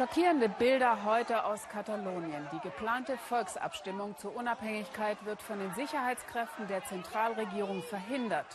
Schockierende 0.00 0.48
Bilder 0.48 1.04
heute 1.04 1.44
aus 1.44 1.68
Katalonien. 1.68 2.48
Die 2.54 2.60
geplante 2.60 3.18
Volksabstimmung 3.18 4.16
zur 4.16 4.34
Unabhängigkeit 4.34 5.22
wird 5.26 5.42
von 5.42 5.58
den 5.58 5.74
Sicherheitskräften 5.74 6.66
der 6.68 6.82
Zentralregierung 6.86 7.82
verhindert. 7.82 8.46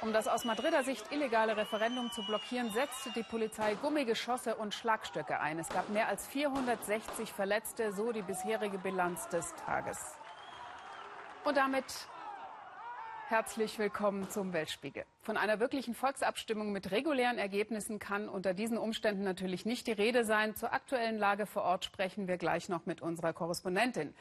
Um 0.00 0.12
das 0.12 0.26
aus 0.26 0.44
Madrider 0.44 0.82
Sicht 0.82 1.12
illegale 1.12 1.56
Referendum 1.56 2.10
zu 2.10 2.26
blockieren, 2.26 2.72
setzte 2.72 3.12
die 3.12 3.22
Polizei 3.22 3.76
Gummigeschosse 3.76 4.56
und 4.56 4.74
Schlagstöcke 4.74 5.38
ein. 5.38 5.60
Es 5.60 5.68
gab 5.68 5.88
mehr 5.90 6.08
als 6.08 6.26
460 6.26 7.32
Verletzte, 7.32 7.92
so 7.92 8.10
die 8.10 8.22
bisherige 8.22 8.78
Bilanz 8.78 9.28
des 9.28 9.54
Tages. 9.66 10.16
Und 11.44 11.56
damit 11.56 12.08
Herzlich 13.28 13.76
willkommen 13.80 14.30
zum 14.30 14.52
Weltspiegel. 14.52 15.04
Von 15.20 15.36
einer 15.36 15.58
wirklichen 15.58 15.96
Volksabstimmung 15.96 16.70
mit 16.70 16.92
regulären 16.92 17.38
Ergebnissen 17.38 17.98
kann 17.98 18.28
unter 18.28 18.54
diesen 18.54 18.78
Umständen 18.78 19.24
natürlich 19.24 19.66
nicht 19.66 19.88
die 19.88 19.92
Rede 19.92 20.24
sein. 20.24 20.54
Zur 20.54 20.72
aktuellen 20.72 21.18
Lage 21.18 21.46
vor 21.46 21.64
Ort 21.64 21.84
sprechen 21.84 22.28
wir 22.28 22.36
gleich 22.36 22.68
noch 22.68 22.86
mit 22.86 23.02
unserer 23.02 23.32
Korrespondentin. 23.32 24.14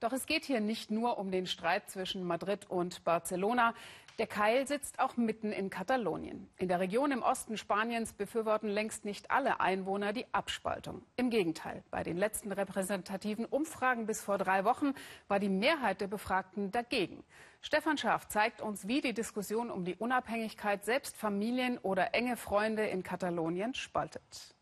Doch 0.00 0.14
es 0.14 0.24
geht 0.24 0.46
hier 0.46 0.60
nicht 0.60 0.90
nur 0.90 1.18
um 1.18 1.30
den 1.30 1.46
Streit 1.46 1.90
zwischen 1.90 2.24
Madrid 2.24 2.64
und 2.70 3.04
Barcelona. 3.04 3.74
Der 4.18 4.26
Keil 4.26 4.66
sitzt 4.66 4.98
auch 4.98 5.18
mitten 5.18 5.52
in 5.52 5.68
Katalonien. 5.68 6.48
In 6.56 6.68
der 6.68 6.80
Region 6.80 7.12
im 7.12 7.20
Osten 7.22 7.58
Spaniens 7.58 8.14
befürworten 8.14 8.66
längst 8.66 9.04
nicht 9.04 9.30
alle 9.30 9.60
Einwohner 9.60 10.14
die 10.14 10.24
Abspaltung. 10.32 11.02
Im 11.16 11.28
Gegenteil, 11.28 11.82
bei 11.90 12.02
den 12.02 12.16
letzten 12.16 12.50
repräsentativen 12.50 13.44
Umfragen 13.44 14.06
bis 14.06 14.22
vor 14.22 14.38
drei 14.38 14.64
Wochen 14.64 14.94
war 15.28 15.38
die 15.38 15.50
Mehrheit 15.50 16.00
der 16.00 16.06
Befragten 16.06 16.72
dagegen. 16.72 17.24
Stefan 17.60 17.98
Schaaf 17.98 18.26
zeigt 18.26 18.62
uns, 18.62 18.88
wie 18.88 19.02
die 19.02 19.12
Diskussion 19.12 19.70
um 19.70 19.84
die 19.84 19.96
Unabhängigkeit 19.96 20.86
selbst 20.86 21.14
Familien 21.14 21.76
oder 21.76 22.14
enge 22.14 22.38
Freunde 22.38 22.86
in 22.86 23.02
Katalonien 23.02 23.74
spaltet. 23.74 24.55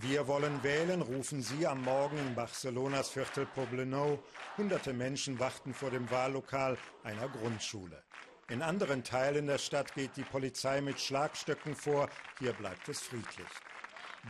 Wir 0.00 0.28
wollen 0.28 0.62
wählen, 0.62 1.02
rufen 1.02 1.42
sie 1.42 1.66
am 1.66 1.82
Morgen 1.82 2.18
in 2.18 2.34
Barcelonas 2.36 3.10
Viertel 3.10 3.46
Poblenou. 3.46 4.20
Hunderte 4.56 4.92
Menschen 4.92 5.40
warten 5.40 5.74
vor 5.74 5.90
dem 5.90 6.08
Wahllokal 6.08 6.78
einer 7.02 7.28
Grundschule. 7.28 8.04
In 8.48 8.62
anderen 8.62 9.02
Teilen 9.02 9.48
der 9.48 9.58
Stadt 9.58 9.92
geht 9.96 10.16
die 10.16 10.22
Polizei 10.22 10.80
mit 10.80 11.00
Schlagstöcken 11.00 11.74
vor. 11.74 12.08
Hier 12.38 12.52
bleibt 12.52 12.88
es 12.88 13.00
friedlich. 13.00 13.48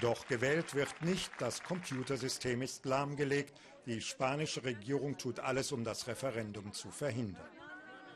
Doch 0.00 0.26
gewählt 0.26 0.74
wird 0.74 1.02
nicht. 1.02 1.30
Das 1.38 1.62
Computersystem 1.62 2.62
ist 2.62 2.86
lahmgelegt. 2.86 3.52
Die 3.84 4.00
spanische 4.00 4.64
Regierung 4.64 5.18
tut 5.18 5.38
alles, 5.38 5.70
um 5.70 5.84
das 5.84 6.06
Referendum 6.06 6.72
zu 6.72 6.90
verhindern. 6.90 7.57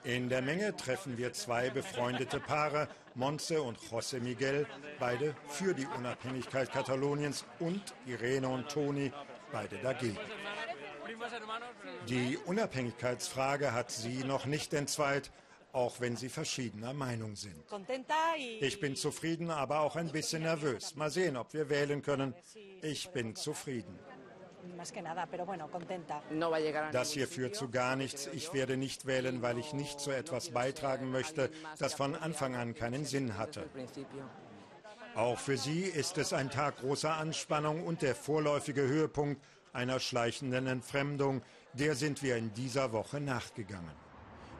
In 0.05 0.28
der 0.28 0.42
Menge 0.42 0.75
treffen 0.77 1.17
wir 1.17 1.33
zwei 1.33 1.70
befreundete 1.70 2.41
Paare, 2.41 2.89
Monse 3.14 3.62
und 3.62 3.78
José 3.78 4.20
Miguel, 4.20 4.67
beide 4.98 5.36
für 5.48 5.75
die 5.75 5.86
Unabhängigkeit 5.86 6.72
Kataloniens 6.72 7.45
und 7.61 7.83
Irene 8.06 8.48
und 8.48 8.69
Toni, 8.69 9.12
beide 9.53 9.77
dagegen. 9.78 10.19
Die 12.08 12.36
Unabhängigkeitsfrage 12.47 13.73
hat 13.73 13.92
sie 13.92 14.25
noch 14.25 14.47
nicht 14.47 14.75
entzweit, 14.75 15.30
auch 15.73 16.00
wenn 16.00 16.17
sie 16.17 16.28
verschiedener 16.28 16.92
Meinung 16.92 17.36
sind. 17.36 17.62
Ich 18.61 18.80
bin 18.80 18.97
zufrieden, 18.97 19.50
aber 19.50 19.80
auch 19.80 19.95
ein 19.95 20.11
bisschen 20.11 20.42
nervös. 20.42 20.97
Mal 20.97 21.11
sehen, 21.11 21.36
ob 21.36 21.55
wir 21.55 21.70
wählen 21.70 22.03
können. 22.03 22.34
Ich 22.83 23.08
bin 23.11 23.36
zufrieden. 23.36 23.98
Das 26.93 27.13
hier 27.13 27.29
führt 27.29 27.55
zu 27.55 27.71
gar 27.71 27.97
nichts. 27.97 28.29
Ich 28.33 28.53
werde 28.53 28.77
nicht 28.77 29.07
wählen, 29.07 29.43
weil 29.43 29.59
ich 29.59 29.73
nicht 29.73 30.01
zu 30.01 30.11
etwas 30.11 30.51
beitragen 30.51 31.11
möchte, 31.11 31.51
das 31.79 31.95
von 31.95 32.15
Anfang 32.15 32.55
an 32.57 32.75
keinen 32.75 33.05
Sinn 33.05 33.37
hatte. 33.39 33.69
Auch 35.15 35.39
für 35.39 35.59
sie 35.59 35.83
ist 35.83 36.17
es 36.17 36.33
ein 36.33 36.51
Tag 36.51 36.79
großer 36.79 37.15
Anspannung 37.15 37.85
und 37.85 38.03
der 38.03 38.15
vorläufige 38.15 38.83
Höhepunkt 38.83 39.42
einer 39.73 40.01
schleichenden 40.01 40.67
Entfremdung. 40.67 41.42
Der 41.75 41.95
sind 41.95 42.23
wir 42.23 42.36
in 42.36 42.53
dieser 42.55 42.92
Woche 42.92 43.20
nachgegangen. 43.20 43.95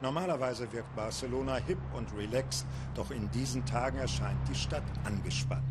Normalerweise 0.01 0.71
wirkt 0.73 0.95
Barcelona 0.95 1.57
hip 1.57 1.79
und 1.93 2.13
relaxed, 2.17 2.65
doch 2.93 3.09
in 3.09 3.31
diesen 3.31 3.65
Tagen 3.65 3.99
erscheint 3.99 4.47
die 4.49 4.55
Stadt 4.55 4.83
angespannt. 5.05 5.63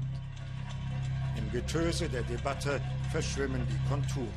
Im 1.36 1.50
Getöse 1.50 2.08
der 2.08 2.22
Debatte 2.22 2.80
verschwimmen 3.12 3.66
die 3.68 3.90
Konturen. 3.90 4.32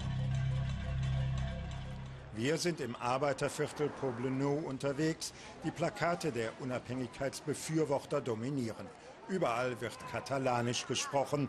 Wir 2.33 2.57
sind 2.57 2.81
im 2.81 2.93
Arbeiterviertel 2.97 3.87
Poblenou 3.87 4.67
unterwegs. 4.67 5.31
Die 5.63 5.71
Plakate 5.71 6.33
der 6.33 6.51
Unabhängigkeitsbefürworter 6.59 8.19
dominieren. 8.19 8.87
Überall 9.29 9.79
wird 9.79 9.97
katalanisch 10.11 10.85
gesprochen. 10.87 11.47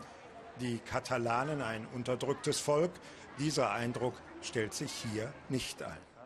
Die 0.61 0.77
Katalanen 0.77 1.61
ein 1.61 1.85
unterdrücktes 1.93 2.61
Volk. 2.61 2.91
Dieser 3.37 3.71
Eindruck 3.71 4.13
stellt 4.41 4.73
sich 4.73 4.91
hier 5.11 5.29
nicht 5.49 5.83
ein. 5.83 6.16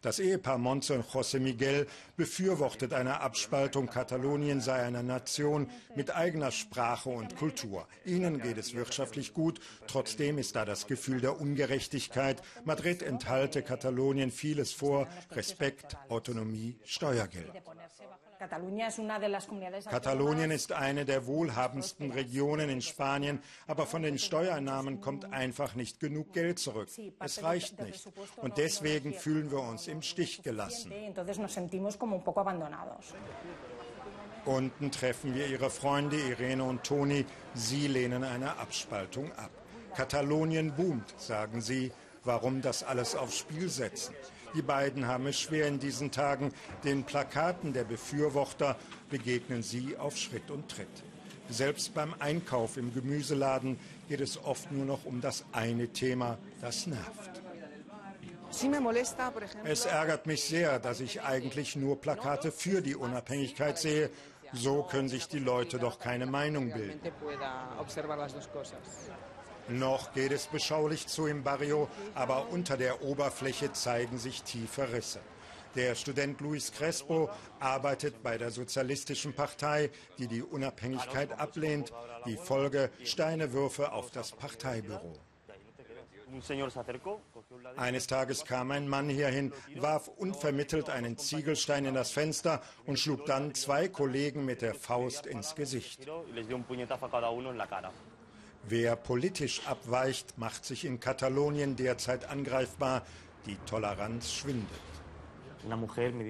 Das 0.00 0.20
Ehepaar 0.20 0.58
Monze 0.58 0.94
und 0.94 1.04
José 1.06 1.40
Miguel 1.40 1.88
befürwortet 2.16 2.92
eine 2.92 3.20
Abspaltung. 3.20 3.88
Katalonien 3.88 4.60
sei 4.60 4.80
eine 4.84 5.02
Nation 5.02 5.68
mit 5.96 6.14
eigener 6.14 6.52
Sprache 6.52 7.08
und 7.10 7.36
Kultur. 7.36 7.88
Ihnen 8.04 8.40
geht 8.40 8.58
es 8.58 8.74
wirtschaftlich 8.74 9.34
gut. 9.34 9.58
Trotzdem 9.88 10.38
ist 10.38 10.54
da 10.54 10.64
das 10.64 10.86
Gefühl 10.86 11.20
der 11.20 11.40
Ungerechtigkeit. 11.40 12.40
Madrid 12.64 13.02
enthalte 13.02 13.62
Katalonien 13.62 14.30
vieles 14.30 14.72
vor. 14.72 15.08
Respekt, 15.32 15.96
Autonomie, 16.08 16.76
Steuergeld. 16.84 17.50
Katalonien 19.90 20.50
ist 20.50 20.72
eine 20.72 21.04
der 21.04 21.26
wohlhabendsten 21.26 22.12
Regionen 22.12 22.68
in 22.68 22.80
Spanien, 22.80 23.42
aber 23.66 23.86
von 23.86 24.02
den 24.02 24.18
Steuereinnahmen 24.18 25.00
kommt 25.00 25.32
einfach 25.32 25.74
nicht 25.74 26.00
genug 26.00 26.32
Geld 26.32 26.58
zurück. 26.58 26.88
Es 27.18 27.42
reicht 27.42 27.80
nicht. 27.82 28.08
Und 28.36 28.58
deswegen 28.58 29.12
fühlen 29.14 29.50
wir 29.50 29.60
uns 29.60 29.88
im 29.88 30.02
Stich 30.02 30.42
gelassen. 30.42 30.92
Unten 34.44 34.90
treffen 34.90 35.34
wir 35.34 35.46
ihre 35.46 35.68
Freunde 35.68 36.16
Irene 36.16 36.64
und 36.64 36.84
Toni. 36.84 37.26
Sie 37.54 37.86
lehnen 37.86 38.24
eine 38.24 38.56
Abspaltung 38.56 39.30
ab. 39.32 39.50
Katalonien 39.94 40.74
boomt, 40.74 41.14
sagen 41.18 41.60
sie. 41.60 41.92
Warum 42.24 42.62
das 42.62 42.82
alles 42.82 43.14
aufs 43.14 43.38
Spiel 43.38 43.68
setzen? 43.68 44.14
Die 44.54 44.62
beiden 44.62 45.06
haben 45.06 45.26
es 45.26 45.38
schwer 45.38 45.66
in 45.66 45.78
diesen 45.78 46.10
Tagen. 46.10 46.52
Den 46.84 47.04
Plakaten 47.04 47.72
der 47.72 47.84
Befürworter 47.84 48.76
begegnen 49.10 49.62
sie 49.62 49.96
auf 49.96 50.16
Schritt 50.16 50.50
und 50.50 50.68
Tritt. 50.70 50.88
Selbst 51.50 51.94
beim 51.94 52.14
Einkauf 52.18 52.76
im 52.76 52.92
Gemüseladen 52.92 53.78
geht 54.08 54.20
es 54.20 54.42
oft 54.42 54.70
nur 54.70 54.84
noch 54.84 55.04
um 55.04 55.20
das 55.20 55.44
eine 55.52 55.88
Thema, 55.88 56.38
das 56.60 56.86
nervt. 56.86 57.42
Es 59.64 59.84
ärgert 59.86 60.26
mich 60.26 60.44
sehr, 60.44 60.78
dass 60.78 61.00
ich 61.00 61.22
eigentlich 61.22 61.76
nur 61.76 62.00
Plakate 62.00 62.50
für 62.50 62.80
die 62.80 62.96
Unabhängigkeit 62.96 63.78
sehe. 63.78 64.10
So 64.52 64.82
können 64.82 65.08
sich 65.08 65.28
die 65.28 65.38
Leute 65.38 65.78
doch 65.78 65.98
keine 65.98 66.26
Meinung 66.26 66.72
bilden. 66.72 67.00
Noch 69.68 70.12
geht 70.14 70.32
es 70.32 70.46
beschaulich 70.46 71.06
zu 71.06 71.26
im 71.26 71.42
Barrio, 71.42 71.88
aber 72.14 72.48
unter 72.50 72.76
der 72.76 73.02
Oberfläche 73.02 73.72
zeigen 73.72 74.18
sich 74.18 74.42
tiefe 74.42 74.92
Risse. 74.92 75.20
Der 75.74 75.94
Student 75.94 76.40
Luis 76.40 76.72
Crespo 76.72 77.30
arbeitet 77.60 78.22
bei 78.22 78.38
der 78.38 78.50
Sozialistischen 78.50 79.34
Partei, 79.34 79.90
die 80.18 80.26
die 80.26 80.42
Unabhängigkeit 80.42 81.38
ablehnt. 81.38 81.92
Die 82.26 82.36
Folge 82.36 82.90
Steinewürfe 83.04 83.92
auf 83.92 84.10
das 84.10 84.32
Parteibüro. 84.32 85.14
Eines 87.76 88.06
Tages 88.06 88.44
kam 88.44 88.70
ein 88.70 88.88
Mann 88.88 89.08
hierhin, 89.08 89.52
warf 89.76 90.08
unvermittelt 90.08 90.90
einen 90.90 91.16
Ziegelstein 91.16 91.84
in 91.84 91.94
das 91.94 92.10
Fenster 92.10 92.62
und 92.86 92.98
schlug 92.98 93.24
dann 93.26 93.54
zwei 93.54 93.88
Kollegen 93.88 94.44
mit 94.44 94.62
der 94.62 94.74
Faust 94.74 95.26
ins 95.26 95.54
Gesicht. 95.54 96.06
Wer 98.70 98.96
politisch 98.96 99.66
abweicht, 99.66 100.36
macht 100.36 100.66
sich 100.66 100.84
in 100.84 101.00
Katalonien 101.00 101.76
derzeit 101.76 102.28
angreifbar. 102.28 103.06
Die 103.46 103.56
Toleranz 103.64 104.30
schwindet. 104.30 104.68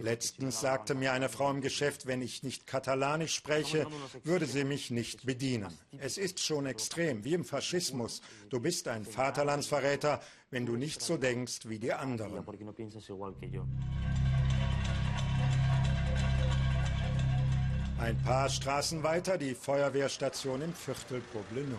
Letztens 0.03 0.61
sagte 0.61 0.95
mir 0.95 1.13
eine 1.13 1.29
Frau 1.29 1.51
im 1.51 1.61
Geschäft, 1.61 2.07
wenn 2.07 2.23
ich 2.23 2.45
nicht 2.45 2.67
katalanisch 2.67 3.35
spreche, 3.35 3.89
würde 4.23 4.47
sie 4.47 4.63
mich 4.63 4.93
nicht 4.93 5.27
bedienen. 5.27 5.77
Es 5.99 6.17
ist 6.17 6.39
schon 6.39 6.67
extrem, 6.67 7.25
wie 7.25 7.35
im 7.35 7.45
Faschismus. 7.45 8.23
Du 8.51 8.61
bist 8.61 8.87
ein 8.87 9.05
Vaterlandsverräter, 9.05 10.21
wenn 10.51 10.65
du 10.65 10.77
nicht 10.77 11.03
so 11.03 11.17
denkst 11.17 11.63
wie 11.65 11.81
die 11.81 11.93
anderen. 11.93 12.45
Ein 17.99 18.23
paar 18.23 18.49
Straßen 18.49 19.03
weiter 19.03 19.39
die 19.39 19.55
Feuerwehrstation 19.57 20.63
im 20.63 20.73
Viertel 20.73 21.21
Poblenou. 21.33 21.77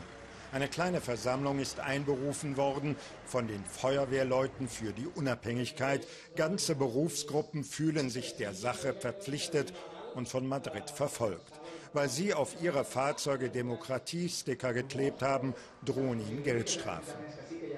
Eine 0.51 0.68
kleine 0.68 1.00
Versammlung 1.00 1.60
ist 1.60 1.80
einberufen 1.80 2.57
worden 2.57 2.96
von 3.25 3.48
den 3.48 3.63
Feuerwehrleuten 3.63 4.68
für 4.68 4.94
die 4.94 5.06
Unabhängigkeit. 5.06 6.07
Ganze 6.36 6.75
Berufsgruppen 6.75 7.63
fühlen 7.63 8.10
sich 8.10 8.36
der 8.36 8.54
Sache 8.54 8.94
verpflichtet 8.94 9.74
und 10.16 10.28
von 10.28 10.48
Madrid 10.48 10.90
verfolgt. 10.90 11.60
weil 11.94 12.10
sie 12.10 12.34
auf 12.34 12.62
ihre 12.62 12.84
Fahrzeuge 12.84 13.50
Demokratiesticker 13.50 14.74
geklebt 14.74 15.22
haben, 15.22 15.54
drohen 15.86 16.19
ihnen 16.19 16.44
Geldstrafen. 16.44 17.16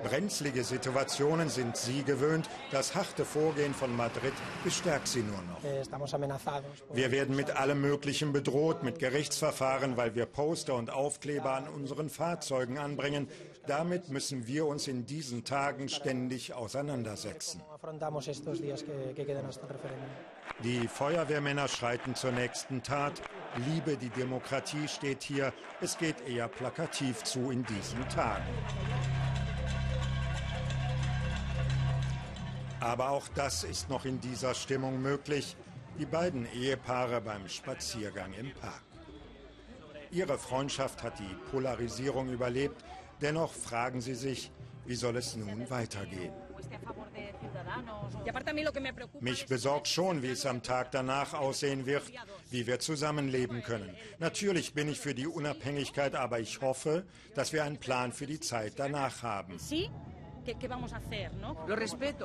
Brenzlige 0.04 0.64
Situationen 0.64 1.50
sind 1.50 1.78
sie 1.78 2.04
gewöhnt. 2.04 2.50
Das 2.72 2.96
harte 2.96 3.26
Vorgehen 3.26 3.74
von 3.74 3.96
Madrid 3.96 4.34
bestärkt 4.64 5.08
sie 5.08 5.24
nur 5.24 5.42
noch. 5.44 5.64
Wir 6.94 7.12
werden 7.12 7.36
mit 7.36 7.56
allem 7.56 7.82
Möglichen 7.82 8.34
bedroht, 8.34 8.84
mit 8.84 9.00
Gerichtsverfahren, 9.00 9.98
weil 9.98 10.16
wir 10.16 10.26
Poster 10.26 10.76
und 10.76 10.90
Aufkleber 10.90 11.54
an 11.54 11.68
unseren 11.68 12.10
Fahrzeugen 12.10 12.78
anbringen. 12.78 13.28
Damit 13.68 14.10
müssen 14.10 14.48
wir 14.48 14.66
uns 14.66 14.88
in 14.88 15.06
diesen 15.06 15.44
Tagen 15.44 15.88
ständig 15.90 16.54
auseinandersetzen. 16.54 17.62
Die 20.64 20.88
Feuerwehrmänner 20.88 21.68
schreiten 21.68 22.16
zur 22.16 22.32
nächsten 22.32 22.84
Tat. 22.84 23.14
Liebe 23.74 23.98
die 23.98 24.10
Demokratie 24.10 24.88
steht 24.88 25.24
hier. 25.24 25.54
Es 25.82 25.98
geht 25.98 26.28
eher 26.28 26.48
plakativ 26.48 27.24
zu 27.24 27.52
in 27.52 27.64
diesen 27.66 28.08
Tagen. 28.10 28.44
Aber 32.82 33.12
auch 33.12 33.28
das 33.36 33.64
ist 33.64 33.90
noch 33.90 34.06
in 34.06 34.20
dieser 34.20 34.56
Stimmung 34.56 35.02
möglich. 35.02 35.56
Die 36.00 36.06
beiden 36.06 36.52
Ehepaare 36.52 37.22
beim 37.22 37.48
Spaziergang 37.48 38.34
im 38.34 38.52
Park. 38.56 38.82
Ihre 40.10 40.38
Freundschaft 40.38 41.04
hat 41.04 41.20
die 41.20 41.36
Polarisierung 41.52 42.30
überlebt. 42.30 42.84
Dennoch 43.22 43.54
fragen 43.54 44.02
sie 44.02 44.16
sich, 44.16 44.52
wie 44.86 44.96
soll 44.96 45.16
es 45.18 45.36
nun 45.36 45.70
weitergehen? 45.70 46.34
Mich 49.20 49.46
besorgt 49.46 49.88
schon, 49.88 50.24
wie 50.24 50.30
es 50.30 50.46
am 50.46 50.64
Tag 50.64 50.92
danach 50.92 51.34
aussehen 51.34 51.86
wird, 51.86 52.04
wie 52.50 52.66
wir 52.66 52.80
zusammenleben 52.80 53.62
können. 53.62 53.96
Natürlich 54.18 54.74
bin 54.74 54.90
ich 54.90 55.00
für 55.00 55.14
die 55.14 55.28
Unabhängigkeit, 55.28 56.16
aber 56.16 56.40
ich 56.40 56.62
hoffe, 56.62 57.06
dass 57.36 57.54
wir 57.54 57.64
einen 57.64 57.78
Plan 57.78 58.12
für 58.12 58.26
die 58.26 58.40
Zeit 58.40 58.74
danach 58.78 59.22
haben. 59.22 59.60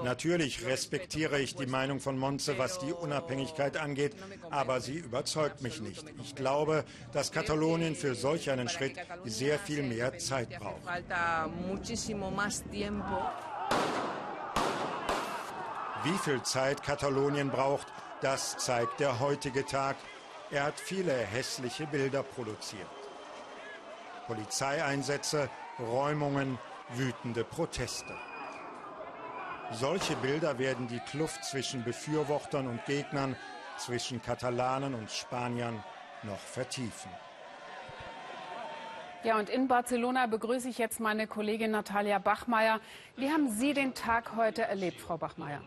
Natürlich 0.02 0.64
respektiere 0.64 1.38
ich 1.40 1.54
die 1.54 1.66
Meinung 1.66 2.00
von 2.00 2.18
Monze, 2.18 2.58
was 2.58 2.78
die 2.78 2.92
Unabhängigkeit 2.92 3.76
angeht, 3.76 4.16
aber 4.50 4.80
sie 4.80 4.96
überzeugt 4.96 5.62
mich 5.62 5.80
nicht. 5.80 6.04
Ich 6.22 6.34
glaube, 6.34 6.84
dass 7.12 7.32
Katalonien 7.32 7.94
für 7.94 8.14
solch 8.14 8.50
einen 8.50 8.68
Schritt 8.68 8.96
sehr 9.24 9.58
viel 9.58 9.82
mehr 9.82 10.18
Zeit 10.18 10.58
braucht. 10.58 10.82
Wie 16.04 16.19
viel 16.19 16.42
Zeit 16.42 16.82
Katalonien 16.82 17.50
braucht, 17.50 17.86
das 18.20 18.56
zeigt 18.58 19.00
der 19.00 19.20
heutige 19.20 19.66
Tag. 19.66 19.96
Er 20.50 20.64
hat 20.64 20.78
viele 20.78 21.12
hässliche 21.12 21.86
Bilder 21.86 22.22
produziert. 22.22 22.86
Polizeieinsätze, 24.26 25.48
Räumungen, 25.78 26.58
wütende 26.94 27.44
Proteste. 27.44 28.14
Solche 29.72 30.14
Bilder 30.16 30.58
werden 30.58 30.86
die 30.86 31.00
Kluft 31.00 31.44
zwischen 31.44 31.82
Befürwortern 31.82 32.68
und 32.68 32.84
Gegnern, 32.84 33.36
zwischen 33.78 34.22
Katalanen 34.22 34.94
und 34.94 35.10
Spaniern 35.10 35.82
noch 36.22 36.38
vertiefen. 36.38 37.10
Ja, 39.24 39.38
und 39.38 39.50
in 39.50 39.66
Barcelona 39.66 40.26
begrüße 40.26 40.68
ich 40.68 40.78
jetzt 40.78 41.00
meine 41.00 41.26
Kollegin 41.26 41.72
Natalia 41.72 42.18
Bachmeier. 42.18 42.80
Wie 43.16 43.28
haben 43.28 43.50
Sie 43.50 43.74
den 43.74 43.92
Tag 43.92 44.36
heute 44.36 44.62
erlebt, 44.62 45.00
Frau 45.00 45.16
Bachmeier? 45.16 45.60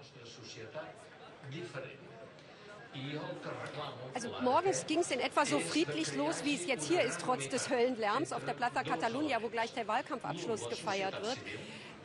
Also 4.13 4.29
morgens 4.41 4.85
ging 4.87 4.99
es 4.99 5.11
in 5.11 5.19
etwa 5.19 5.45
so 5.45 5.59
friedlich 5.59 6.15
los, 6.15 6.43
wie 6.43 6.55
es 6.55 6.65
jetzt 6.65 6.87
hier 6.87 7.01
ist, 7.01 7.21
trotz 7.21 7.47
des 7.49 7.69
Höllenlärms 7.69 8.33
auf 8.33 8.43
der 8.45 8.53
Plaza 8.53 8.83
Catalunya, 8.83 9.41
wo 9.41 9.49
gleich 9.49 9.73
der 9.73 9.87
Wahlkampfabschluss 9.87 10.69
gefeiert 10.69 11.21
wird. 11.21 11.37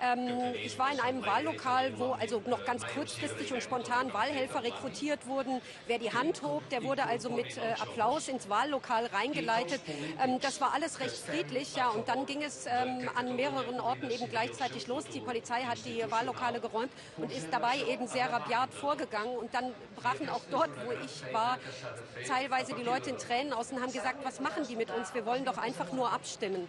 Ähm, 0.01 0.55
ich 0.65 0.79
war 0.79 0.93
in 0.93 1.01
einem 1.01 1.25
Wahllokal, 1.25 1.99
wo 1.99 2.13
also 2.13 2.43
noch 2.47 2.65
ganz 2.65 2.85
kurzfristig 2.87 3.53
und 3.53 3.63
spontan 3.63 4.13
Wahlhelfer 4.13 4.63
rekrutiert 4.63 5.27
wurden. 5.27 5.61
Wer 5.87 5.99
die 5.99 6.13
Hand 6.13 6.43
hob, 6.43 6.69
der 6.71 6.83
wurde 6.83 7.05
also 7.07 7.31
mit 7.31 7.57
äh, 7.57 7.61
Applaus 7.81 8.29
ins 8.29 8.49
Wahllokal 8.49 9.07
reingeleitet. 9.07 9.81
Ähm, 10.23 10.41
das 10.41 10.61
war 10.61 10.75
alles 10.75 11.01
recht 11.01 11.17
friedlich, 11.17 11.77
ja. 11.77 11.89
Und 11.89 12.09
dann 12.09 12.27
ging 12.27 12.43
es 12.43 12.67
ähm, 12.67 13.09
an 13.15 13.37
mehreren 13.37 13.81
Orten 13.81 14.11
eben 14.11 14.29
gleichzeitig 14.29 14.87
los. 14.87 15.05
Die 15.13 15.21
Polizei 15.21 15.63
hat 15.63 15.79
die 15.85 16.05
Wahllokale 16.11 16.61
geräumt 16.61 16.93
und 17.17 17.31
ist 17.31 17.49
dabei 17.51 17.79
eben 17.89 18.07
sehr 18.07 18.31
rabiat 18.33 18.73
vorgegangen. 18.75 19.37
Und 19.37 19.55
dann 19.55 19.73
brachen 19.97 20.29
auch 20.29 20.43
dort, 20.51 20.71
wo 20.85 20.93
ich 20.93 21.33
war, 21.33 21.59
teilweise 22.27 22.75
die 22.75 22.83
Leute 22.83 23.11
in 23.11 23.19
Tränen 23.19 23.53
aus 23.53 23.71
und 23.71 23.81
haben 23.81 23.93
gesagt, 23.93 24.25
was 24.25 24.41
machen 24.41 24.67
die 24.69 24.77
mit 24.77 24.91
uns? 24.91 25.15
Wir 25.15 25.25
wollen 25.25 25.45
doch 25.45 25.59
einfach 25.59 25.93
nur 25.93 26.13
abstimmen. 26.13 26.67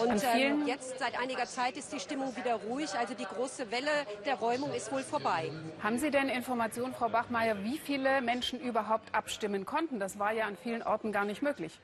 Und 0.00 0.22
ähm, 0.34 0.66
jetzt 0.66 0.98
seit 0.98 1.18
einiger 1.18 1.46
Zeit 1.46 1.76
ist 1.76 1.92
die 1.92 2.00
Stimmung 2.00 2.34
wieder 2.36 2.54
ruhig 2.54 2.67
ruhig. 2.68 2.90
Also 2.98 3.14
die 3.14 3.24
große 3.24 3.70
Welle 3.70 3.90
der 4.24 4.36
Räumung 4.36 4.72
ist 4.72 4.92
wohl 4.92 5.02
vorbei. 5.02 5.50
Haben 5.82 5.98
Sie 5.98 6.10
denn 6.10 6.28
Informationen, 6.28 6.94
Frau 6.94 7.08
Bachmeier, 7.08 7.56
wie 7.64 7.78
viele 7.78 8.20
Menschen 8.20 8.60
überhaupt 8.60 9.14
abstimmen 9.14 9.64
konnten? 9.64 9.98
Das 9.98 10.18
war 10.18 10.32
ja 10.32 10.46
an 10.46 10.56
vielen 10.56 10.82
Orten 10.82 11.12
gar 11.12 11.24
nicht 11.24 11.42
möglich. 11.42 11.80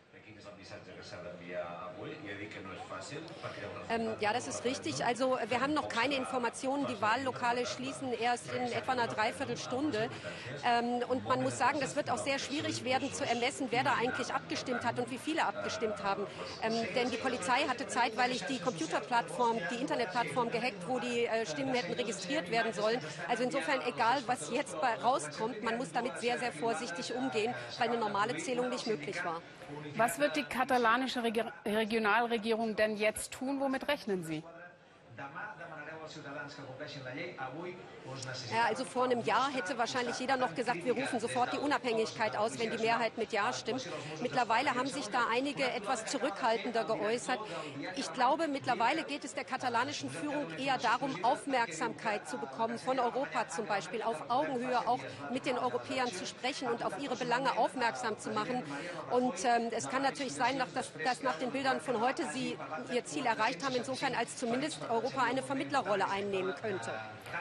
Ähm, 3.91 4.15
ja, 4.21 4.33
das 4.33 4.49
ist 4.49 4.65
richtig. 4.65 5.05
Also 5.05 5.39
wir 5.49 5.61
haben 5.61 5.75
noch 5.75 5.89
keine 5.89 6.15
Informationen. 6.15 6.87
Die 6.87 7.01
Wahllokale 7.01 7.67
schließen 7.67 8.13
erst 8.13 8.53
in 8.53 8.73
etwa 8.73 8.93
einer 8.93 9.07
Dreiviertelstunde. 9.07 10.09
Ähm, 10.65 11.03
und 11.09 11.25
man 11.27 11.43
muss 11.43 11.59
sagen, 11.59 11.79
das 11.81 11.97
wird 11.97 12.11
auch 12.11 12.19
sehr 12.19 12.39
schwierig 12.39 12.85
werden 12.85 13.13
zu 13.13 13.25
ermessen, 13.25 13.69
wer 13.71 13.85
da 13.85 13.95
eigentlich 13.95 14.33
abgestimmt 14.33 14.85
hat 14.85 14.99
und 14.99 15.11
wie 15.11 15.19
viele 15.19 15.45
abgestimmt 15.45 16.03
haben. 16.03 16.27
Ähm, 16.63 16.73
denn 16.95 17.11
die 17.11 17.17
Polizei 17.17 17.67
hatte 17.69 17.87
zeitweilig 17.87 18.45
die 18.49 18.59
Computerplattform, 18.59 19.59
die 19.71 19.81
Internetplattform 19.81 20.51
gehackt, 20.51 20.89
wo 20.89 20.99
die 20.99 21.27
äh, 21.27 21.47
Stimmen 21.47 21.75
hätten 21.75 21.93
registriert 21.93 22.51
werden 22.51 22.73
sollen. 22.73 23.01
Also 23.29 23.43
insofern 23.43 23.81
egal, 23.87 24.23
was 24.27 24.51
jetzt 24.51 24.81
bei 24.81 24.95
rauskommt, 24.95 25.63
man 25.63 25.77
muss 25.77 25.93
damit 25.93 26.19
sehr, 26.19 26.39
sehr 26.39 26.53
vorsichtig 26.53 27.15
umgehen, 27.15 27.55
weil 27.79 27.89
eine 27.89 27.99
normale 27.99 28.37
Zählung 28.39 28.69
nicht 28.69 28.87
möglich 28.87 29.23
war. 29.25 29.41
Was 29.97 30.19
wird 30.19 30.37
die 30.37 30.45
katalanische 30.45 31.23
Regionalregierung 31.67 32.77
denn 32.77 32.97
jetzt 32.97 33.33
tun? 33.33 33.61
Womit 33.61 33.89
rechnen 33.89 34.25
Sie? 34.25 34.43
Ja, 38.53 38.65
also 38.69 38.85
vor 38.85 39.05
einem 39.05 39.23
Jahr 39.25 39.51
hätte 39.51 39.79
wahrscheinlich 39.79 40.19
jeder 40.19 40.37
noch 40.37 40.55
gesagt, 40.55 40.85
wir 40.85 40.95
rufen 40.95 41.19
sofort 41.21 41.53
die 41.53 41.59
Unabhängigkeit 41.59 42.37
aus, 42.37 42.59
wenn 42.59 42.71
die 42.71 42.79
Mehrheit 42.79 43.17
mit 43.17 43.33
Ja 43.33 43.53
stimmt. 43.53 43.89
Mittlerweile 44.21 44.75
haben 44.75 44.87
sich 44.87 45.09
da 45.09 45.27
einige 45.33 45.65
etwas 45.65 46.05
zurückhaltender 46.07 46.85
geäußert. 46.85 47.39
Ich 47.97 48.13
glaube, 48.13 48.47
mittlerweile 48.49 49.05
geht 49.05 49.25
es 49.25 49.35
der 49.35 49.45
katalanischen 49.45 50.11
Führung 50.11 50.47
eher 50.59 50.77
darum, 50.79 51.25
Aufmerksamkeit 51.25 52.29
zu 52.29 52.37
bekommen, 52.37 52.79
von 52.79 52.99
Europa 52.99 53.49
zum 53.49 53.67
Beispiel, 53.67 54.03
auf 54.03 54.29
Augenhöhe 54.29 54.87
auch 54.87 55.01
mit 55.33 55.47
den 55.47 55.57
Europäern 55.57 56.13
zu 56.13 56.27
sprechen 56.27 56.69
und 56.69 56.85
auf 56.85 56.99
ihre 57.01 57.17
Belange 57.17 57.57
aufmerksam 57.57 58.19
zu 58.19 58.31
machen. 58.31 58.63
Und 59.11 59.45
ähm, 59.45 59.71
es 59.71 59.89
kann 59.89 60.03
natürlich 60.03 60.35
sein, 60.35 60.59
dass, 60.59 60.93
dass 61.05 61.23
nach 61.23 61.39
den 61.39 61.51
Bildern 61.51 61.81
von 61.81 62.01
heute 62.01 62.25
sie 62.33 62.59
ihr 62.93 63.05
Ziel 63.05 63.25
erreicht 63.25 63.65
haben, 63.65 63.75
insofern 63.75 64.15
als 64.15 64.37
zumindest 64.37 64.79
Europa 64.91 65.23
eine 65.23 65.43
Vermittlerrolle 65.43 65.94
einnehmen 66.03 66.55
könnte. 66.55 66.93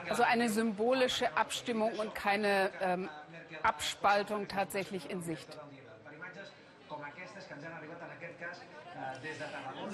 Also 0.10 0.24
eine 0.24 0.50
symbolische 0.50 1.36
Abstimmung 1.38 1.94
und 1.94 2.14
keine 2.16 2.70
ähm, 2.82 3.10
Abspaltung 3.62 4.48
tatsächlich 4.48 5.10
in 5.10 5.22
Sicht. 5.22 5.48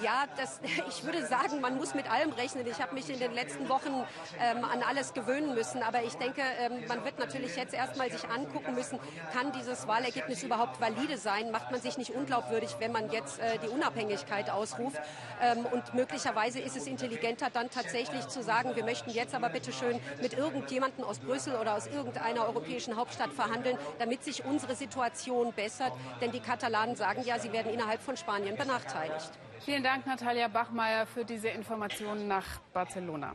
Ja, 0.02 0.24
das, 0.36 0.60
ich 0.88 1.04
würde 1.04 1.26
sagen, 1.26 1.60
man 1.60 1.76
muss 1.76 1.94
mit 1.94 2.10
allem 2.10 2.32
rechnen. 2.32 2.66
Ich 2.66 2.80
habe 2.80 2.94
mich 2.94 3.08
in 3.10 3.18
den 3.18 3.32
letzten 3.32 3.68
Wochen 3.68 4.04
ähm, 4.40 4.64
an 4.64 4.82
alles 4.82 5.12
gewöhnen 5.12 5.54
müssen. 5.54 5.82
Aber 5.82 6.02
ich 6.02 6.14
denke, 6.14 6.42
ähm, 6.60 6.86
man 6.88 7.04
wird 7.04 7.18
natürlich 7.18 7.56
jetzt 7.56 7.74
erstmal 7.74 8.10
sich 8.10 8.28
angucken 8.28 8.74
müssen, 8.74 8.98
kann 9.32 9.52
dieses 9.52 9.86
Wahlergebnis 9.86 10.42
überhaupt 10.42 10.80
valide 10.80 11.18
sein? 11.18 11.50
Macht 11.50 11.70
man 11.70 11.80
sich 11.80 11.98
nicht 11.98 12.10
unglaubwürdig, 12.10 12.76
wenn 12.78 12.92
man 12.92 13.10
jetzt 13.10 13.40
äh, 13.40 13.58
die 13.58 13.68
Unabhängigkeit 13.68 14.50
ausruft? 14.50 15.00
Ähm, 15.40 15.66
und 15.66 15.94
möglicherweise 15.94 16.60
ist 16.60 16.76
es 16.76 16.86
intelligenter, 16.86 17.50
dann 17.50 17.70
tatsächlich 17.70 18.26
zu 18.28 18.42
sagen, 18.42 18.76
wir 18.76 18.84
möchten 18.84 19.10
jetzt 19.10 19.34
aber 19.34 19.48
bitte 19.48 19.72
schön 19.72 20.00
mit 20.20 20.34
irgendjemandem 20.34 21.04
aus 21.04 21.18
Brüssel 21.18 21.56
oder 21.56 21.74
aus 21.74 21.86
irgendeiner 21.86 22.46
europäischen 22.46 22.96
Hauptstadt 22.96 23.32
verhandeln, 23.32 23.76
damit 23.98 24.24
sich 24.24 24.44
unsere 24.44 24.74
Situation 24.74 25.52
bessert. 25.52 25.92
Denn 26.20 26.30
die 26.30 26.40
Katalanen 26.40 26.96
sagen 26.96 27.22
ja, 27.24 27.38
sie 27.38 27.52
werden 27.52 27.72
innerhalb 27.72 28.00
von 28.00 28.16
Spanien 28.16 28.56
benachteiligt. 28.56 29.30
Vielen 29.64 29.82
Dank, 29.82 30.06
Natalia 30.06 30.48
Bachmeier, 30.48 31.06
für 31.06 31.24
diese 31.24 31.48
Informationen 31.48 32.26
nach 32.26 32.60
Barcelona. 32.72 33.34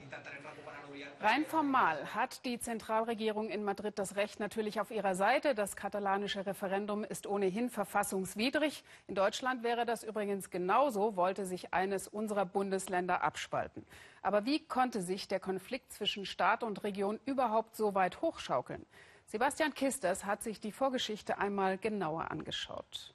Rein 1.22 1.46
formal 1.46 2.14
hat 2.14 2.44
die 2.46 2.60
Zentralregierung 2.60 3.50
in 3.50 3.64
Madrid 3.64 3.98
das 3.98 4.16
Recht 4.16 4.40
natürlich 4.40 4.80
auf 4.80 4.92
ihrer 4.92 5.16
Seite. 5.16 5.56
Das 5.56 5.76
katalanische 5.76 6.46
Referendum 6.46 7.04
ist 7.04 7.26
ohnehin 7.26 7.70
verfassungswidrig. 7.70 8.84
In 9.08 9.16
Deutschland 9.16 9.64
wäre 9.64 9.86
das 9.86 10.04
übrigens 10.04 10.50
genauso, 10.50 11.16
wollte 11.16 11.46
sich 11.46 11.74
eines 11.74 12.08
unserer 12.08 12.46
Bundesländer 12.46 13.24
abspalten. 13.24 13.86
Aber 14.22 14.46
wie 14.46 14.60
konnte 14.60 15.02
sich 15.02 15.28
der 15.28 15.40
Konflikt 15.40 15.94
zwischen 15.94 16.26
Staat 16.26 16.64
und 16.64 16.84
Region 16.84 17.20
überhaupt 17.26 17.76
so 17.76 17.96
weit 17.96 18.22
hochschaukeln? 18.22 18.86
Sebastian 19.26 19.74
Kisters 19.74 20.26
hat 20.26 20.44
sich 20.44 20.60
die 20.60 20.72
Vorgeschichte 20.72 21.38
einmal 21.38 21.78
genauer 21.78 22.30
angeschaut. 22.30 23.15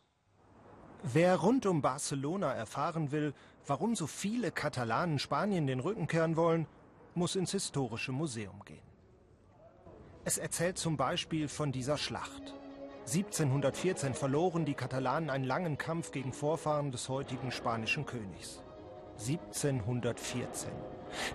Wer 1.02 1.36
rund 1.36 1.64
um 1.64 1.80
Barcelona 1.80 2.52
erfahren 2.52 3.10
will, 3.10 3.32
warum 3.66 3.96
so 3.96 4.06
viele 4.06 4.52
Katalanen 4.52 5.18
Spanien 5.18 5.66
den 5.66 5.80
Rücken 5.80 6.06
kehren 6.06 6.36
wollen, 6.36 6.66
muss 7.14 7.36
ins 7.36 7.52
historische 7.52 8.12
Museum 8.12 8.62
gehen. 8.66 8.82
Es 10.24 10.36
erzählt 10.36 10.76
zum 10.76 10.98
Beispiel 10.98 11.48
von 11.48 11.72
dieser 11.72 11.96
Schlacht. 11.96 12.54
1714 13.06 14.12
verloren 14.12 14.66
die 14.66 14.74
Katalanen 14.74 15.30
einen 15.30 15.44
langen 15.44 15.78
Kampf 15.78 16.12
gegen 16.12 16.34
Vorfahren 16.34 16.92
des 16.92 17.08
heutigen 17.08 17.50
spanischen 17.50 18.04
Königs. 18.04 18.62
1714. 19.18 20.70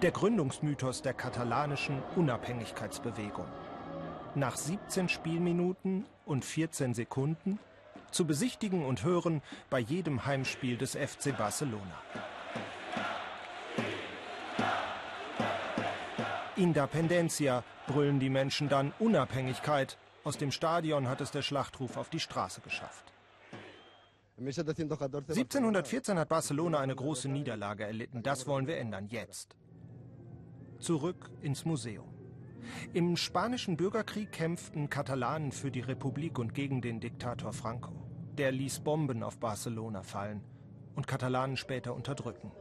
Der 0.03 0.11
Gründungsmythos 0.11 1.01
der 1.01 1.15
katalanischen 1.15 2.01
Unabhängigkeitsbewegung. 2.15 3.47
Nach 4.35 4.55
17 4.55 5.09
Spielminuten 5.09 6.05
und 6.25 6.45
14 6.45 6.93
Sekunden 6.93 7.59
zu 8.15 8.25
besichtigen 8.25 8.85
und 8.85 9.03
hören 9.03 9.41
bei 9.69 9.79
jedem 9.79 10.25
Heimspiel 10.25 10.77
des 10.77 10.95
FC 10.95 11.37
Barcelona. 11.37 12.01
Independencia 16.55 17.63
brüllen 17.85 18.19
die 18.19 18.29
Menschen 18.29 18.69
dann 18.69 18.93
Unabhängigkeit. 18.99 19.97
Aus 20.23 20.37
dem 20.37 20.51
Stadion 20.51 21.09
hat 21.09 21.19
es 21.19 21.31
der 21.31 21.41
Schlachtruf 21.41 21.97
auf 21.97 22.09
die 22.09 22.21
Straße 22.21 22.61
geschafft. 22.61 23.11
1714 24.37 26.17
hat 26.17 26.29
Barcelona 26.29 26.79
eine 26.79 26.95
große 26.95 27.29
Niederlage 27.29 27.83
erlitten. 27.83 28.23
Das 28.23 28.47
wollen 28.47 28.67
wir 28.67 28.77
ändern, 28.77 29.07
jetzt. 29.07 29.55
Zurück 30.79 31.29
ins 31.41 31.65
Museum. 31.65 32.15
Im 32.93 33.15
spanischen 33.17 33.77
Bürgerkrieg 33.77 34.31
kämpften 34.31 34.89
Katalanen 34.89 35.51
für 35.51 35.71
die 35.71 35.81
Republik 35.81 36.39
und 36.39 36.53
gegen 36.53 36.81
den 36.81 36.99
Diktator 36.99 37.53
Franco. 37.53 38.04
Der 38.37 38.51
ließ 38.51 38.79
Bomben 38.79 39.23
auf 39.23 39.39
Barcelona 39.39 40.03
fallen 40.03 40.41
und 40.95 41.07
Katalanen 41.07 41.57
später 41.57 41.93
unterdrücken. 41.93 42.51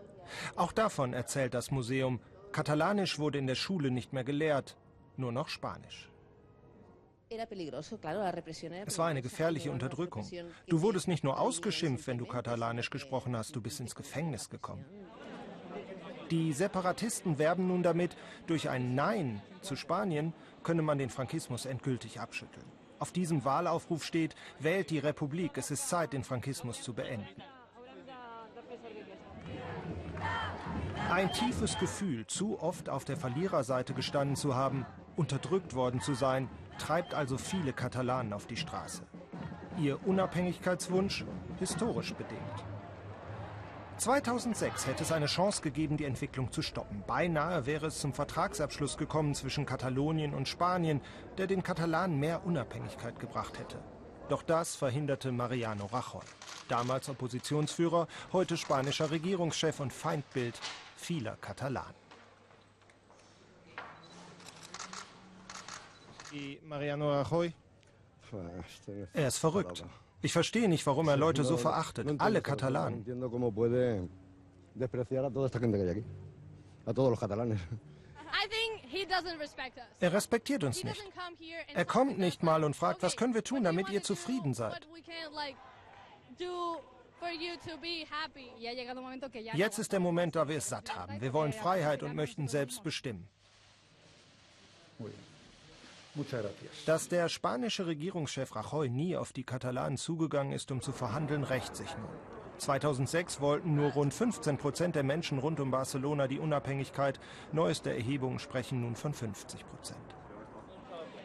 Auch 0.57 0.73
davon 0.73 1.13
erzählt 1.13 1.55
das 1.55 1.71
Museum. 1.71 2.21
Katalanisch 2.53 3.19
wurde 3.19 3.39
in 3.39 3.47
der 3.47 3.57
Schule 3.57 3.91
nicht 3.91 4.13
mehr 4.13 4.25
gelehrt, 4.25 4.77
nur 5.17 5.33
noch 5.33 5.49
Spanisch. 5.49 6.11
Es 8.87 8.99
war 8.99 9.07
eine 9.09 9.23
gefährliche 9.23 9.73
Unterdrückung. 9.73 10.25
Du 10.69 10.83
wurdest 10.83 11.09
nicht 11.09 11.25
nur 11.25 11.41
ausgeschimpft, 11.41 12.07
wenn 12.07 12.19
du 12.19 12.27
Katalanisch 12.27 12.91
gesprochen 12.91 13.37
hast, 13.37 13.57
du 13.57 13.61
bist 13.61 13.81
ins 13.81 13.97
Gefängnis 13.97 14.51
gekommen. 14.51 14.85
Die 16.31 16.53
Separatisten 16.53 17.39
werben 17.39 17.67
nun 17.67 17.83
damit, 17.83 18.17
durch 18.47 18.69
ein 18.69 18.95
Nein 18.95 19.43
zu 19.61 19.75
Spanien 19.75 20.33
könne 20.63 20.83
man 20.83 20.99
den 20.99 21.11
Frankismus 21.11 21.67
endgültig 21.67 22.21
abschütteln. 22.21 22.65
Auf 23.05 23.13
diesem 23.13 23.45
Wahlaufruf 23.45 24.03
steht, 24.03 24.35
wählt 24.61 24.89
die 24.89 24.99
Republik, 24.99 25.59
es 25.59 25.71
ist 25.71 25.91
Zeit, 25.91 26.15
den 26.15 26.25
Frankismus 26.25 26.81
zu 26.81 26.95
beenden. 26.95 27.27
Ein 31.11 31.31
tiefes 31.31 31.79
Gefühl, 31.79 32.27
zu 32.27 32.59
oft 32.63 32.89
auf 32.89 33.05
der 33.05 33.19
Verliererseite 33.19 33.93
gestanden 33.93 34.37
zu 34.37 34.55
haben, 34.55 34.87
unterdrückt 35.17 35.75
worden 35.75 36.01
zu 36.01 36.15
sein, 36.15 36.49
treibt 36.79 37.13
also 37.13 37.37
viele 37.37 37.75
Katalanen 37.75 38.33
auf 38.33 38.47
die 38.47 38.57
Straße. 38.57 39.03
Ihr 39.77 40.03
Unabhängigkeitswunsch 40.07 41.27
historisch 41.59 42.15
bedingt. 42.15 42.74
2006 43.97 44.87
hätte 44.87 45.03
es 45.03 45.13
eine 45.13 45.27
Chance 45.27 45.63
gegeben, 45.63 45.97
die 45.97 46.05
Entwicklung 46.05 46.51
zu 46.51 46.63
stoppen. 46.63 47.03
Beinahe 47.07 47.67
wäre 47.67 47.87
es 47.87 48.01
zum 48.01 48.13
Vertragsabschluss 48.13 48.97
gekommen 48.97 49.35
zwischen 49.35 49.67
Katalonien 49.67 50.35
und 50.35 50.49
Spanien, 50.49 51.01
der 51.39 51.47
den 51.47 51.63
Katalanen 51.63 52.19
mehr 52.19 52.45
Unabhängigkeit 52.45 53.19
gebracht 53.19 53.59
hätte. 53.59 53.79
Doch 54.29 54.43
das 54.43 54.75
verhinderte 54.75 55.33
Mariano 55.33 55.87
Rajoy, 55.87 56.25
damals 56.69 57.09
Oppositionsführer, 57.09 58.09
heute 58.33 58.57
spanischer 58.57 59.11
Regierungschef 59.11 59.81
und 59.81 59.93
Feindbild 59.93 60.59
vieler 60.97 61.37
Katalanen. 61.37 61.95
Mariano 66.65 67.13
Rajoy? 67.13 67.53
Er 69.13 69.29
ist 69.29 69.39
verrückt. 69.39 69.85
Ich 70.25 70.33
verstehe 70.33 70.69
nicht, 70.71 70.87
warum 70.87 71.07
er 71.09 71.19
Leute 71.19 71.45
so 71.45 71.59
verachtet. 71.59 72.09
Alle 72.19 72.41
Katalanen. 72.41 73.05
Er 80.01 80.13
respektiert 80.13 80.65
uns 80.65 80.83
nicht. 80.83 81.03
Er 81.75 81.85
kommt 81.85 82.19
nicht 82.19 82.43
mal 82.43 82.65
und 82.65 82.75
fragt, 82.75 83.03
was 83.03 83.17
können 83.17 83.35
wir 83.35 83.45
tun, 83.45 83.65
damit 83.65 83.91
ihr 83.91 84.03
zufrieden 84.03 84.55
seid. 84.55 84.89
Jetzt 89.53 89.79
ist 89.79 89.93
der 89.93 90.01
Moment, 90.01 90.37
da 90.37 90.49
wir 90.49 90.57
es 90.57 90.69
satt 90.71 90.97
haben. 90.97 91.21
Wir 91.21 91.35
wollen 91.35 91.53
Freiheit 91.53 92.03
und 92.03 92.15
möchten 92.15 92.49
selbst 92.49 92.83
bestimmen. 92.83 93.29
Dass 96.87 97.09
der 97.09 97.29
spanische 97.29 97.87
Regierungschef 97.87 98.55
Rajoy 98.55 98.89
nie 98.89 99.17
auf 99.17 99.33
die 99.33 99.45
Katalanen 99.45 99.97
zugegangen 99.97 100.53
ist, 100.53 100.71
um 100.71 100.81
zu 100.81 100.93
verhandeln, 100.93 101.45
rächt 101.45 101.77
sich 101.77 101.97
nun. 101.97 102.11
2006 102.59 103.41
wollten 103.41 103.75
nur 103.75 103.93
rund 103.93 104.15
15 104.15 104.59
Prozent 104.59 104.95
der 104.95 105.03
Menschen 105.03 105.39
rund 105.39 105.59
um 105.61 105.71
Barcelona 105.71 106.29
die 106.29 106.39
Unabhängigkeit. 106.39 107.19
Neueste 107.53 107.91
Erhebungen 107.91 108.39
sprechen 108.39 108.81
nun 108.81 108.95
von 108.95 109.13
50 109.13 109.67
Prozent. 109.67 110.15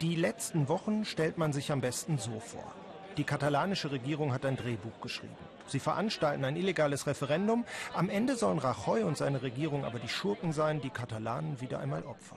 Die 0.00 0.16
letzten 0.16 0.68
Wochen 0.68 1.04
stellt 1.04 1.38
man 1.38 1.52
sich 1.52 1.70
am 1.70 1.80
besten 1.80 2.18
so 2.18 2.40
vor. 2.40 2.72
Die 3.16 3.24
katalanische 3.24 3.90
Regierung 3.90 4.32
hat 4.32 4.46
ein 4.46 4.56
Drehbuch 4.56 5.00
geschrieben. 5.00 5.36
Sie 5.66 5.78
veranstalten 5.78 6.44
ein 6.44 6.56
illegales 6.56 7.06
Referendum. 7.06 7.64
Am 7.94 8.08
Ende 8.08 8.36
sollen 8.36 8.58
Rajoy 8.58 9.02
und 9.02 9.16
seine 9.16 9.42
Regierung 9.42 9.84
aber 9.84 9.98
die 9.98 10.08
Schurken 10.08 10.52
sein, 10.52 10.80
die 10.80 10.90
Katalanen 10.90 11.60
wieder 11.60 11.80
einmal 11.80 12.02
Opfer. 12.04 12.36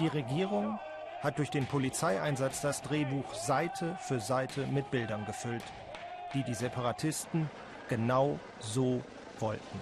Die 0.00 0.08
Regierung 0.08 0.80
hat 1.22 1.38
durch 1.38 1.50
den 1.50 1.66
Polizeieinsatz 1.66 2.60
das 2.60 2.82
Drehbuch 2.82 3.32
Seite 3.32 3.96
für 4.00 4.18
Seite 4.18 4.66
mit 4.66 4.90
Bildern 4.90 5.24
gefüllt, 5.24 5.62
die 6.34 6.42
die 6.42 6.54
Separatisten 6.54 7.48
genau 7.88 8.40
so 8.58 9.00
wollten. 9.38 9.80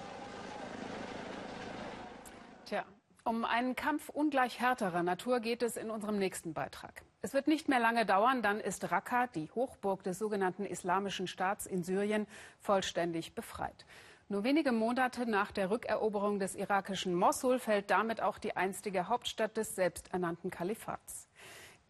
Tja, 2.66 2.84
um 3.24 3.46
einen 3.46 3.74
Kampf 3.74 4.10
ungleich 4.10 4.60
härterer 4.60 5.02
Natur 5.02 5.40
geht 5.40 5.62
es 5.62 5.78
in 5.78 5.90
unserem 5.90 6.18
nächsten 6.18 6.52
Beitrag. 6.52 7.02
Es 7.22 7.32
wird 7.32 7.46
nicht 7.46 7.70
mehr 7.70 7.80
lange 7.80 8.04
dauern, 8.04 8.42
dann 8.42 8.60
ist 8.60 8.90
Raqqa, 8.92 9.28
die 9.28 9.50
Hochburg 9.54 10.02
des 10.02 10.18
sogenannten 10.18 10.66
Islamischen 10.66 11.26
Staats 11.26 11.64
in 11.64 11.84
Syrien, 11.84 12.26
vollständig 12.60 13.34
befreit. 13.34 13.86
Nur 14.32 14.44
wenige 14.44 14.72
Monate 14.72 15.26
nach 15.26 15.52
der 15.52 15.70
Rückeroberung 15.70 16.38
des 16.38 16.54
irakischen 16.54 17.14
Mosul 17.14 17.58
fällt 17.58 17.90
damit 17.90 18.22
auch 18.22 18.38
die 18.38 18.56
einstige 18.56 19.08
Hauptstadt 19.08 19.58
des 19.58 19.74
selbsternannten 19.74 20.50
Kalifats. 20.50 21.28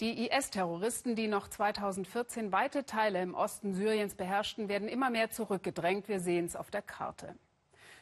Die 0.00 0.26
IS-Terroristen, 0.26 1.14
die 1.14 1.28
noch 1.28 1.46
2014 1.46 2.50
weite 2.50 2.84
Teile 2.84 3.22
im 3.22 3.36
Osten 3.36 3.74
Syriens 3.74 4.16
beherrschten, 4.16 4.68
werden 4.68 4.88
immer 4.88 5.08
mehr 5.08 5.30
zurückgedrängt. 5.30 6.08
Wir 6.08 6.18
sehen 6.18 6.46
es 6.46 6.56
auf 6.56 6.72
der 6.72 6.82
Karte. 6.82 7.36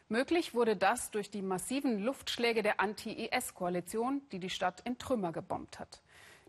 Möglich 0.09 0.55
wurde 0.55 0.75
das 0.75 1.11
durch 1.11 1.31
die 1.31 1.43
massiven 1.43 1.99
Luftschläge 1.99 2.63
der 2.63 2.81
Anti-IS-Koalition, 2.81 4.23
die 4.33 4.39
die 4.39 4.49
Stadt 4.49 4.81
in 4.87 4.97
Trümmer 4.97 5.33
gebombt 5.33 5.79
hat. 5.79 6.01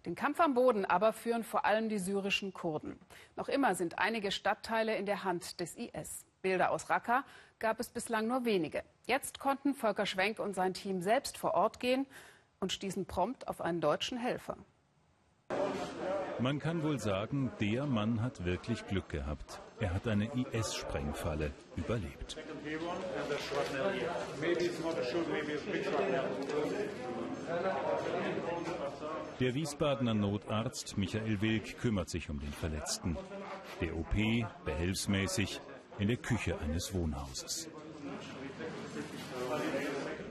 Den 0.05 0.15
Kampf 0.15 0.39
am 0.39 0.53
Boden 0.53 0.85
aber 0.85 1.11
führen 1.11 1.43
vor 1.43 1.65
allem 1.65 1.89
die 1.89 1.99
syrischen 1.99 2.53
Kurden. 2.53 2.97
Noch 3.35 3.49
immer 3.49 3.75
sind 3.75 3.99
einige 3.99 4.31
Stadtteile 4.31 4.95
in 4.95 5.05
der 5.05 5.25
Hand 5.25 5.59
des 5.59 5.75
IS. 5.75 6.25
Bilder 6.41 6.71
aus 6.71 6.89
Raqqa 6.89 7.23
gab 7.61 7.79
es 7.79 7.87
bislang 7.89 8.27
nur 8.27 8.43
wenige. 8.43 8.83
Jetzt 9.05 9.39
konnten 9.39 9.73
Volker 9.73 10.05
Schwenk 10.05 10.39
und 10.39 10.53
sein 10.53 10.73
Team 10.73 11.01
selbst 11.01 11.37
vor 11.37 11.53
Ort 11.53 11.79
gehen 11.79 12.05
und 12.59 12.73
stießen 12.73 13.05
prompt 13.05 13.47
auf 13.47 13.61
einen 13.61 13.79
deutschen 13.79 14.17
Helfer. 14.17 14.57
Man 16.39 16.59
kann 16.59 16.81
wohl 16.81 16.97
sagen, 16.97 17.51
der 17.59 17.85
Mann 17.85 18.21
hat 18.21 18.43
wirklich 18.45 18.85
Glück 18.87 19.09
gehabt. 19.09 19.61
Er 19.79 19.93
hat 19.93 20.07
eine 20.07 20.25
IS-Sprengfalle 20.25 21.51
überlebt. 21.75 22.37
Der 29.39 29.53
Wiesbadener 29.53 30.13
Notarzt 30.15 30.97
Michael 30.97 31.41
Wilk 31.41 31.79
kümmert 31.79 32.09
sich 32.09 32.29
um 32.29 32.39
den 32.39 32.53
Verletzten. 32.53 33.17
Der 33.81 33.95
OP 33.95 34.15
behelfsmäßig, 34.65 35.61
in 36.01 36.07
der 36.07 36.17
Küche 36.17 36.57
eines 36.59 36.93
Wohnhauses. 36.95 37.69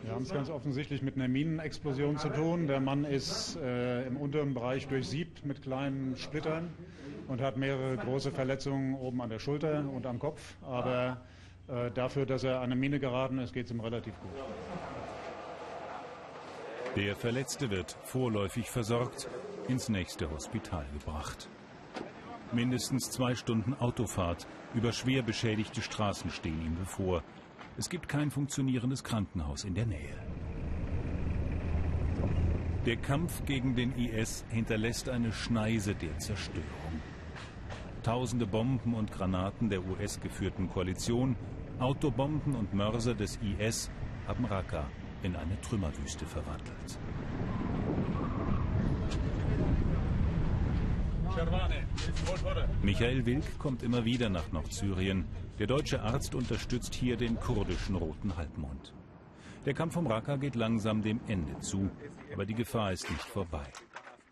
Wir 0.02 0.12
haben 0.12 0.22
es 0.24 0.32
ganz 0.32 0.50
offensichtlich 0.50 1.00
mit 1.00 1.14
einer 1.14 1.28
Minenexplosion 1.28 2.18
zu 2.18 2.28
tun. 2.28 2.66
Der 2.66 2.80
Mann 2.80 3.04
ist 3.04 3.56
äh, 3.56 4.04
im 4.06 4.16
unteren 4.16 4.52
Bereich 4.52 4.88
durchsiebt 4.88 5.46
mit 5.46 5.62
kleinen 5.62 6.16
Splittern 6.16 6.72
und 7.28 7.40
hat 7.40 7.56
mehrere 7.56 7.96
große 7.96 8.32
Verletzungen 8.32 8.96
oben 8.96 9.22
an 9.22 9.30
der 9.30 9.38
Schulter 9.38 9.88
und 9.88 10.06
am 10.06 10.18
Kopf. 10.18 10.56
Aber 10.62 11.20
äh, 11.68 11.92
dafür, 11.92 12.26
dass 12.26 12.42
er 12.42 12.56
an 12.56 12.64
eine 12.64 12.76
Mine 12.76 12.98
geraten 12.98 13.38
ist, 13.38 13.52
geht 13.52 13.66
es 13.66 13.70
ihm 13.70 13.78
relativ 13.78 14.14
gut. 14.20 14.30
Der 16.96 17.14
Verletzte 17.14 17.70
wird 17.70 17.96
vorläufig 18.02 18.68
versorgt, 18.68 19.28
ins 19.68 19.88
nächste 19.88 20.28
Hospital 20.32 20.84
gebracht. 20.92 21.48
Mindestens 22.52 23.10
zwei 23.10 23.36
Stunden 23.36 23.74
Autofahrt 23.74 24.48
über 24.74 24.92
schwer 24.92 25.22
beschädigte 25.22 25.82
Straßen 25.82 26.30
stehen 26.30 26.60
ihm 26.66 26.74
bevor. 26.74 27.22
Es 27.78 27.88
gibt 27.88 28.08
kein 28.08 28.32
funktionierendes 28.32 29.04
Krankenhaus 29.04 29.62
in 29.62 29.74
der 29.74 29.86
Nähe. 29.86 30.16
Der 32.86 32.96
Kampf 32.96 33.44
gegen 33.44 33.76
den 33.76 33.92
IS 33.96 34.44
hinterlässt 34.48 35.08
eine 35.08 35.32
Schneise 35.32 35.94
der 35.94 36.18
Zerstörung. 36.18 36.64
Tausende 38.02 38.46
Bomben 38.46 38.94
und 38.94 39.12
Granaten 39.12 39.68
der 39.68 39.84
US-geführten 39.84 40.68
Koalition, 40.68 41.36
Autobomben 41.78 42.56
und 42.56 42.74
Mörser 42.74 43.14
des 43.14 43.38
IS 43.42 43.90
haben 44.26 44.44
Raqqa 44.44 44.86
in 45.22 45.36
eine 45.36 45.60
Trümmerwüste 45.60 46.26
verwandelt. 46.26 46.98
Michael 52.82 53.26
Wilk 53.26 53.58
kommt 53.58 53.82
immer 53.82 54.04
wieder 54.04 54.28
nach 54.28 54.50
Nordsyrien. 54.52 55.26
Der 55.58 55.66
deutsche 55.66 56.02
Arzt 56.02 56.34
unterstützt 56.34 56.94
hier 56.94 57.16
den 57.16 57.38
kurdischen 57.38 57.94
Roten 57.94 58.36
Halbmond. 58.36 58.94
Der 59.66 59.74
Kampf 59.74 59.96
um 59.96 60.06
Raqqa 60.06 60.36
geht 60.36 60.54
langsam 60.54 61.02
dem 61.02 61.20
Ende 61.28 61.58
zu, 61.60 61.90
aber 62.32 62.46
die 62.46 62.54
Gefahr 62.54 62.92
ist 62.92 63.10
nicht 63.10 63.22
vorbei. 63.22 63.66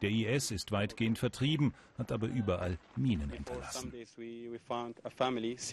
Der 0.00 0.10
IS 0.10 0.52
ist 0.52 0.70
weitgehend 0.70 1.18
vertrieben, 1.18 1.74
hat 1.96 2.12
aber 2.12 2.28
überall 2.28 2.78
Minen 2.96 3.30
hinterlassen. 3.30 3.92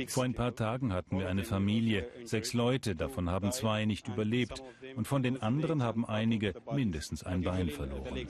Vor 0.08 0.24
ein 0.24 0.34
paar 0.34 0.56
Tagen 0.56 0.94
hatten 0.94 1.20
wir 1.20 1.30
eine 1.30 1.44
Familie, 1.44 2.10
sechs 2.24 2.54
Leute, 2.54 2.96
davon 2.96 3.30
haben 3.30 3.52
zwei 3.52 3.86
nicht 3.86 4.08
überlebt 4.08 4.64
und 4.96 5.08
von 5.08 5.22
den 5.22 5.42
anderen 5.42 5.84
haben 5.84 6.06
einige 6.06 6.56
mindestens 6.72 7.24
ein 7.24 7.42
Bein 7.42 7.70
verloren. 7.70 8.28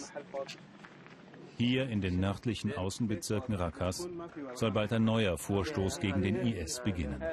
Hier 1.57 1.89
in 1.89 2.01
den 2.01 2.19
nördlichen 2.19 2.75
Außenbezirken 2.75 3.55
Rakas 3.55 4.09
soll 4.53 4.71
bald 4.71 4.91
ein 4.91 5.05
neuer 5.05 5.37
Vorstoß 5.37 5.99
gegen 5.99 6.21
den 6.21 6.35
IS 6.35 6.81
beginnen. 6.83 7.23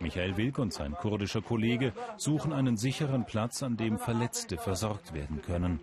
Michael 0.00 0.36
Wilk 0.36 0.58
und 0.58 0.72
sein 0.72 0.94
kurdischer 0.94 1.42
Kollege 1.42 1.92
suchen 2.16 2.52
einen 2.52 2.76
sicheren 2.76 3.24
Platz, 3.24 3.62
an 3.62 3.76
dem 3.76 3.98
Verletzte 3.98 4.58
versorgt 4.58 5.12
werden 5.12 5.42
können. 5.42 5.80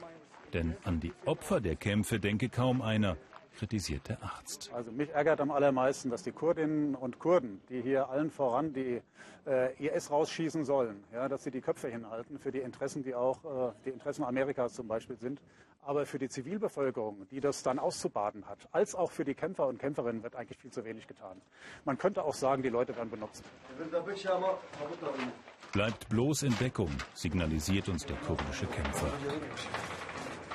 Denn 0.53 0.75
an 0.83 0.99
die 0.99 1.13
Opfer 1.25 1.61
der 1.61 1.75
Kämpfe 1.75 2.19
denke 2.19 2.49
kaum 2.49 2.81
einer, 2.81 3.17
kritisiert 3.57 4.07
der 4.07 4.23
Arzt. 4.23 4.71
Also 4.73 4.91
mich 4.91 5.09
ärgert 5.09 5.41
am 5.41 5.51
allermeisten, 5.51 6.09
dass 6.09 6.23
die 6.23 6.31
Kurdinnen 6.31 6.95
und 6.95 7.19
Kurden, 7.19 7.61
die 7.69 7.81
hier 7.81 8.09
allen 8.09 8.31
voran 8.31 8.71
die 8.71 9.01
äh, 9.45 9.73
IS 9.85 10.11
rausschießen 10.11 10.63
sollen, 10.63 11.03
ja, 11.13 11.27
dass 11.27 11.43
sie 11.43 11.51
die 11.51 11.59
Köpfe 11.59 11.89
hinhalten 11.89 12.39
für 12.39 12.51
die 12.51 12.59
Interessen, 12.59 13.03
die 13.03 13.15
auch 13.15 13.43
äh, 13.43 13.73
die 13.85 13.89
Interessen 13.89 14.23
Amerikas 14.23 14.73
zum 14.73 14.87
Beispiel 14.87 15.17
sind. 15.17 15.41
Aber 15.81 16.05
für 16.05 16.19
die 16.19 16.29
Zivilbevölkerung, 16.29 17.27
die 17.31 17.39
das 17.39 17.63
dann 17.63 17.79
auszubaden 17.79 18.47
hat, 18.47 18.59
als 18.71 18.95
auch 18.95 19.11
für 19.11 19.25
die 19.25 19.33
Kämpfer 19.33 19.67
und 19.67 19.79
Kämpferinnen 19.79 20.21
wird 20.23 20.35
eigentlich 20.35 20.57
viel 20.57 20.71
zu 20.71 20.85
wenig 20.85 21.07
getan. 21.07 21.41
Man 21.85 21.97
könnte 21.97 22.23
auch 22.23 22.33
sagen, 22.33 22.61
die 22.61 22.69
Leute 22.69 22.95
werden 22.95 23.09
benutzt. 23.09 23.43
Bleibt 25.71 26.09
bloß 26.09 26.43
in 26.43 26.57
Deckung, 26.57 26.91
signalisiert 27.13 27.89
uns 27.89 28.05
der 28.05 28.17
kurdische 28.17 28.67
Kämpfer. 28.67 29.07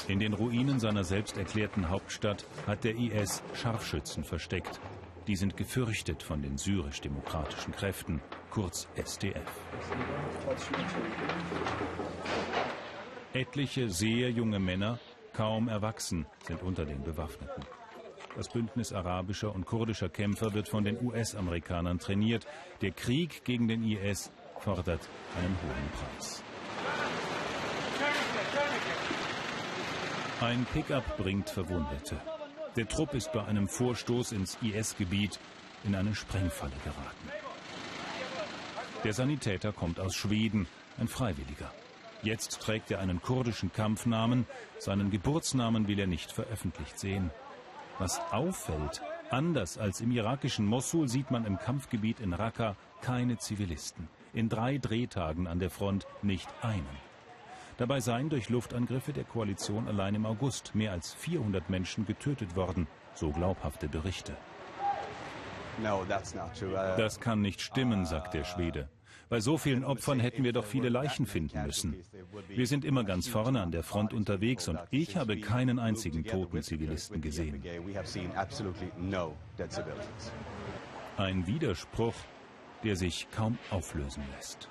In 0.06 0.20
den 0.20 0.34
Ruinen 0.34 0.78
seiner 0.78 1.02
selbst 1.02 1.38
erklärten 1.38 1.88
Hauptstadt 1.88 2.44
hat 2.66 2.84
der 2.84 2.94
IS 2.94 3.42
Scharfschützen 3.54 4.22
versteckt. 4.22 4.78
Die 5.26 5.36
sind 5.36 5.56
gefürchtet 5.56 6.22
von 6.22 6.42
den 6.42 6.58
syrisch-demokratischen 6.58 7.72
Kräften, 7.72 8.20
kurz 8.50 8.86
SDF. 8.96 9.50
Etliche 13.32 13.88
sehr 13.88 14.30
junge 14.30 14.60
Männer, 14.60 14.98
kaum 15.34 15.68
erwachsen, 15.68 16.26
sind 16.46 16.62
unter 16.62 16.84
den 16.84 17.02
Bewaffneten. 17.02 17.64
Das 18.36 18.48
Bündnis 18.48 18.92
arabischer 18.92 19.54
und 19.54 19.64
kurdischer 19.64 20.08
Kämpfer 20.08 20.54
wird 20.54 20.68
von 20.68 20.84
den 20.84 21.00
US-Amerikanern 21.04 21.98
trainiert. 21.98 22.46
Der 22.80 22.90
Krieg 22.90 23.44
gegen 23.44 23.68
den 23.68 23.84
IS 23.84 24.32
fordert 24.58 25.08
einen 25.38 25.56
hohen 25.62 25.90
Preis. 25.92 26.42
Ein 30.40 30.66
Pickup 30.72 31.16
bringt 31.16 31.48
Verwundete. 31.48 32.16
Der 32.76 32.88
Trupp 32.88 33.14
ist 33.14 33.32
bei 33.32 33.44
einem 33.44 33.68
Vorstoß 33.68 34.32
ins 34.32 34.58
IS-Gebiet 34.62 35.38
in 35.84 35.94
eine 35.94 36.14
Sprengfalle 36.14 36.74
geraten. 36.82 37.28
Der 39.04 39.12
Sanitäter 39.12 39.72
kommt 39.72 40.00
aus 40.00 40.14
Schweden, 40.14 40.66
ein 40.98 41.06
Freiwilliger. 41.06 41.70
Jetzt 42.24 42.60
trägt 42.60 42.90
er 42.90 43.00
einen 43.00 43.20
kurdischen 43.20 43.70
Kampfnamen. 43.70 44.46
Seinen 44.78 45.10
Geburtsnamen 45.10 45.88
will 45.88 45.98
er 45.98 46.06
nicht 46.06 46.32
veröffentlicht 46.32 46.98
sehen. 46.98 47.30
Was 47.98 48.18
auffällt, 48.32 49.02
anders 49.28 49.76
als 49.76 50.00
im 50.00 50.10
irakischen 50.10 50.64
Mossul 50.64 51.06
sieht 51.06 51.30
man 51.30 51.44
im 51.44 51.58
Kampfgebiet 51.58 52.20
in 52.20 52.32
Raqqa 52.32 52.76
keine 53.02 53.36
Zivilisten. 53.36 54.08
In 54.32 54.48
drei 54.48 54.78
Drehtagen 54.78 55.46
an 55.46 55.58
der 55.58 55.68
Front 55.68 56.06
nicht 56.22 56.48
einen. 56.62 56.88
Dabei 57.76 58.00
seien 58.00 58.30
durch 58.30 58.48
Luftangriffe 58.48 59.12
der 59.12 59.24
Koalition 59.24 59.86
allein 59.86 60.14
im 60.14 60.24
August 60.24 60.74
mehr 60.74 60.92
als 60.92 61.12
400 61.12 61.68
Menschen 61.68 62.06
getötet 62.06 62.56
worden, 62.56 62.86
so 63.14 63.30
glaubhafte 63.32 63.86
Berichte. 63.86 64.34
Uh, 65.82 66.04
das 66.96 67.20
kann 67.20 67.42
nicht 67.42 67.60
stimmen, 67.60 68.06
sagt 68.06 68.32
der 68.32 68.44
Schwede. 68.44 68.88
Bei 69.28 69.40
so 69.40 69.56
vielen 69.58 69.84
Opfern 69.84 70.20
hätten 70.20 70.44
wir 70.44 70.52
doch 70.52 70.64
viele 70.64 70.88
Leichen 70.88 71.26
finden 71.26 71.62
müssen. 71.64 71.96
Wir 72.48 72.66
sind 72.66 72.84
immer 72.84 73.04
ganz 73.04 73.28
vorne 73.28 73.60
an 73.62 73.72
der 73.72 73.82
Front 73.82 74.12
unterwegs 74.12 74.68
und 74.68 74.78
ich 74.90 75.16
habe 75.16 75.40
keinen 75.40 75.78
einzigen 75.78 76.24
toten 76.24 76.62
Zivilisten 76.62 77.20
gesehen. 77.20 77.62
Ein 81.16 81.46
Widerspruch, 81.46 82.14
der 82.82 82.96
sich 82.96 83.26
kaum 83.30 83.58
auflösen 83.70 84.22
lässt. 84.36 84.68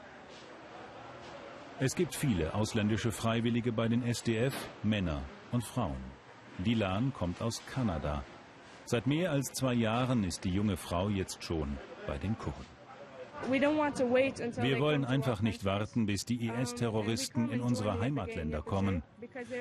Es 1.80 1.96
gibt 1.96 2.16
viele 2.16 2.54
ausländische 2.54 3.12
Freiwillige 3.12 3.72
bei 3.72 3.88
den 3.88 4.04
SDF, 4.04 4.54
Männer 4.84 5.22
und 5.52 5.64
Frauen. 5.64 5.98
Dilan 6.60 7.12
kommt 7.14 7.42
aus 7.42 7.62
Kanada. 7.66 8.24
Seit 8.86 9.08
mehr 9.08 9.32
als 9.32 9.52
zwei 9.54 9.74
Jahren 9.74 10.24
ist 10.24 10.44
die 10.44 10.52
junge 10.52 10.78
Frau 10.78 11.10
jetzt 11.10 11.44
schon 11.44 11.78
bei 12.06 12.18
den 12.18 12.38
Kurden. 12.38 12.73
Wir 13.50 14.80
wollen 14.80 15.06
einfach 15.06 15.42
nicht 15.42 15.66
warten, 15.66 16.06
bis 16.06 16.26
die 16.26 16.48
IS-Terroristen 16.48 17.50
in 17.52 17.62
unsere 17.62 18.00
Heimatländer 18.00 18.62
kommen. 18.62 19.04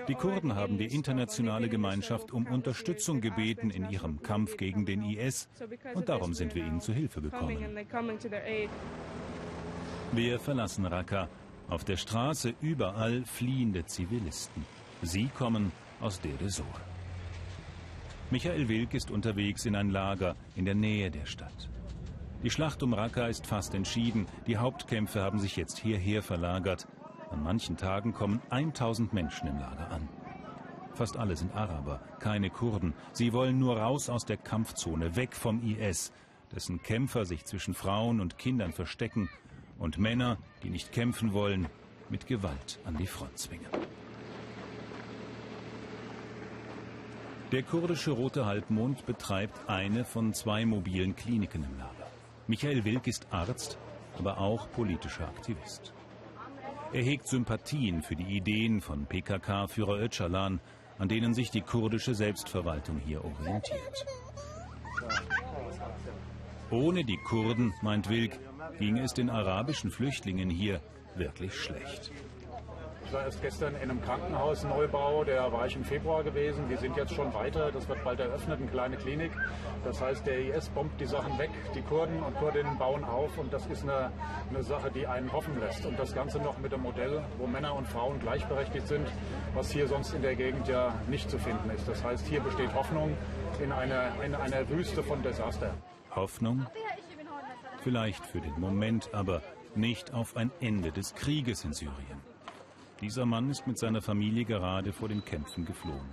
Die 0.09 0.15
Kurden 0.15 0.55
haben 0.55 0.79
die 0.79 0.87
internationale 0.87 1.69
Gemeinschaft 1.69 2.33
um 2.33 2.47
Unterstützung 2.47 3.21
gebeten 3.21 3.71
in 3.71 3.91
ihrem 3.91 4.23
Kampf 4.23 4.57
gegen 4.57 4.87
den 4.87 5.03
IS 5.03 5.49
und 5.95 6.09
darum 6.09 6.35
sind 6.35 6.55
wir 6.55 6.65
ihnen 6.65 6.81
zu 6.81 6.93
Hilfe 6.93 7.21
gekommen. 7.21 7.59
Wir 10.13 10.39
verlassen 10.39 10.87
Raqqa 10.87 11.29
auf 11.69 11.85
der 11.85 11.97
Straße 11.97 12.55
überall 12.61 13.25
fliehende 13.25 13.87
Zivilisten. 13.87 14.65
Sie 15.01 15.29
kommen 15.29 15.73
aus 16.01 16.21
Deir 16.21 16.41
ez-Zor. 16.45 16.67
Michael 18.31 18.69
Wilk 18.69 18.95
ist 18.95 19.11
unterwegs 19.11 19.67
in 19.67 19.77
ein 19.77 19.91
Lager 19.91 20.37
in 20.55 20.65
der 20.65 20.75
Nähe 20.75 21.11
der 21.11 21.27
Stadt. 21.27 21.69
Die 22.43 22.51
Schlacht 22.51 22.83
um 22.83 22.93
Raqqa 22.93 23.29
ist 23.29 23.47
fast 23.47 23.73
entschieden. 23.73 24.27
Die 24.49 24.57
Hauptkämpfe 24.57 25.23
haben 25.23 25.39
sich 25.39 25.55
jetzt 25.55 25.79
hierher 25.79 26.23
verlagert. 26.25 26.89
An 27.31 27.43
manchen 27.43 27.77
Tagen 27.77 28.13
kommen 28.13 28.43
1000 28.51 29.13
Menschen 29.13 29.47
im 29.47 29.61
Lager 29.61 29.91
an. 29.93 30.09
Fast 30.93 31.17
alle 31.17 31.37
sind 31.37 31.55
Araber, 31.55 32.01
keine 32.19 32.51
Kurden. 32.51 32.95
Sie 33.13 33.33
wollen 33.33 33.61
nur 33.61 33.79
raus 33.79 34.11
aus 34.11 34.27
der 34.27 34.37
Kampfzone, 34.39 35.15
weg 35.15 35.37
vom 35.37 35.63
IS, 35.63 36.13
dessen 36.53 36.83
Kämpfer 36.83 37.25
sich 37.27 37.45
zwischen 37.45 37.75
Frauen 37.75 38.21
und 38.21 38.39
Kindern 38.39 38.73
verstecken 38.73 39.31
und 39.79 39.99
Männer, 39.99 40.37
die 40.65 40.71
nicht 40.71 40.91
kämpfen 40.91 41.33
wollen, 41.33 41.69
mit 42.11 42.27
Gewalt 42.27 42.81
an 42.85 42.97
die 42.97 43.07
Front 43.07 43.39
zwingen. 43.39 43.69
Der 47.53 47.63
kurdische 47.63 48.11
Rote 48.11 48.47
Halbmond 48.47 49.07
betreibt 49.07 49.69
eine 49.69 50.05
von 50.05 50.35
zwei 50.35 50.67
mobilen 50.67 51.15
Kliniken 51.15 51.65
im 51.65 51.79
Lager. 51.79 52.02
Michael 52.49 52.85
Wilk 52.85 53.07
ist 53.07 53.27
Arzt, 53.31 53.79
aber 54.19 54.39
auch 54.39 54.71
politischer 54.73 55.29
Aktivist. 55.29 55.93
Er 56.93 57.03
hegt 57.03 57.27
Sympathien 57.29 58.03
für 58.03 58.17
die 58.17 58.37
Ideen 58.37 58.81
von 58.81 59.07
PKK-Führer 59.07 60.01
Öcalan, 60.01 60.61
an 60.99 61.09
denen 61.09 61.35
sich 61.35 61.51
die 61.51 61.63
kurdische 61.63 62.15
Selbstverwaltung 62.15 62.99
hier 62.99 63.25
orientiert. 63.25 64.07
Ohne 66.71 67.05
die 67.05 67.19
Kurden, 67.19 67.73
meint 67.81 68.09
Wilk, 68.09 68.39
ging 68.79 68.99
es 68.99 69.15
den 69.15 69.31
arabischen 69.31 69.91
Flüchtlingen 69.91 70.51
hier 70.51 70.81
wirklich 71.15 71.55
schlecht. 71.55 72.11
War 73.13 73.25
erst 73.25 73.43
gestern 73.43 73.75
in 73.77 73.91
einem 73.91 74.01
Krankenhausneubau, 74.03 75.25
der 75.25 75.53
war 75.53 75.67
ich 75.67 75.77
im 75.77 75.85
Februar 75.85 76.23
gewesen. 76.23 76.69
Die 76.69 76.77
sind 76.77 76.97
jetzt 76.97 77.15
schon 77.15 77.33
weiter, 77.35 77.71
das 77.71 77.89
wird 77.89 78.03
bald 78.05 78.21
eröffnet, 78.21 78.61
eine 78.61 78.71
kleine 78.71 78.97
Klinik. 78.97 79.33
Das 79.85 80.01
heißt, 80.01 80.27
der 80.27 80.39
IS 80.39 80.69
bombt 80.71 81.01
die 81.01 81.07
Sachen 81.07 81.39
weg, 81.39 81.51
die 81.75 81.83
Kurden 81.83 82.23
und 82.23 82.35
Kurdinnen 82.37 82.79
bauen 82.79 83.05
auf 83.05 83.37
und 83.39 83.53
das 83.53 83.67
ist 83.67 83.83
eine, 83.83 84.13
eine 84.49 84.63
Sache, 84.63 84.91
die 84.91 85.07
einen 85.07 85.33
hoffen 85.33 85.59
lässt. 85.61 85.85
Und 85.85 85.99
das 85.99 86.15
Ganze 86.15 86.39
noch 86.39 86.59
mit 86.59 86.73
einem 86.73 86.85
Modell, 86.85 87.23
wo 87.39 87.47
Männer 87.47 87.75
und 87.75 87.87
Frauen 87.87 88.19
gleichberechtigt 88.21 88.87
sind, 88.87 89.07
was 89.55 89.71
hier 89.71 89.87
sonst 89.87 90.15
in 90.15 90.23
der 90.23 90.35
Gegend 90.35 90.69
ja 90.69 90.95
nicht 91.09 91.31
zu 91.31 91.39
finden 91.39 91.71
ist. 91.71 91.87
Das 91.89 92.03
heißt, 92.03 92.27
hier 92.27 92.41
besteht 92.41 92.73
Hoffnung 92.75 93.17
in 93.63 93.73
einer, 93.73 94.23
in 94.25 94.35
einer 94.35 94.69
Wüste 94.69 95.03
von 95.03 95.23
Desaster. 95.23 95.75
Hoffnung? 96.15 96.67
Vielleicht 97.83 98.25
für 98.25 98.41
den 98.41 98.59
Moment, 98.61 99.11
aber 99.13 99.43
nicht 99.75 100.15
auf 100.15 100.37
ein 100.37 100.51
Ende 100.61 100.93
des 100.93 101.15
Krieges 101.15 101.65
in 101.65 101.73
Syrien. 101.73 102.32
Dieser 103.03 103.27
Mann 103.27 103.51
ist 103.51 103.67
mit 103.67 103.79
seiner 103.79 104.01
Familie 104.01 104.45
gerade 104.45 104.93
vor 104.93 105.09
den 105.09 105.25
Kämpfen 105.25 105.65
geflohen. 105.65 106.09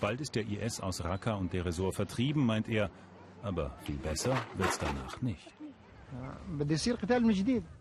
Bald 0.00 0.20
ist 0.20 0.36
der 0.36 0.46
IS 0.46 0.80
aus 0.80 1.02
Raqqa 1.02 1.34
und 1.34 1.52
der 1.52 1.64
Resort 1.64 1.96
vertrieben, 1.96 2.46
meint 2.46 2.68
er, 2.68 2.88
aber 3.42 3.76
viel 3.82 3.96
besser 3.96 4.36
wird's 4.56 4.78
danach 4.78 5.20
nicht. 5.22 5.52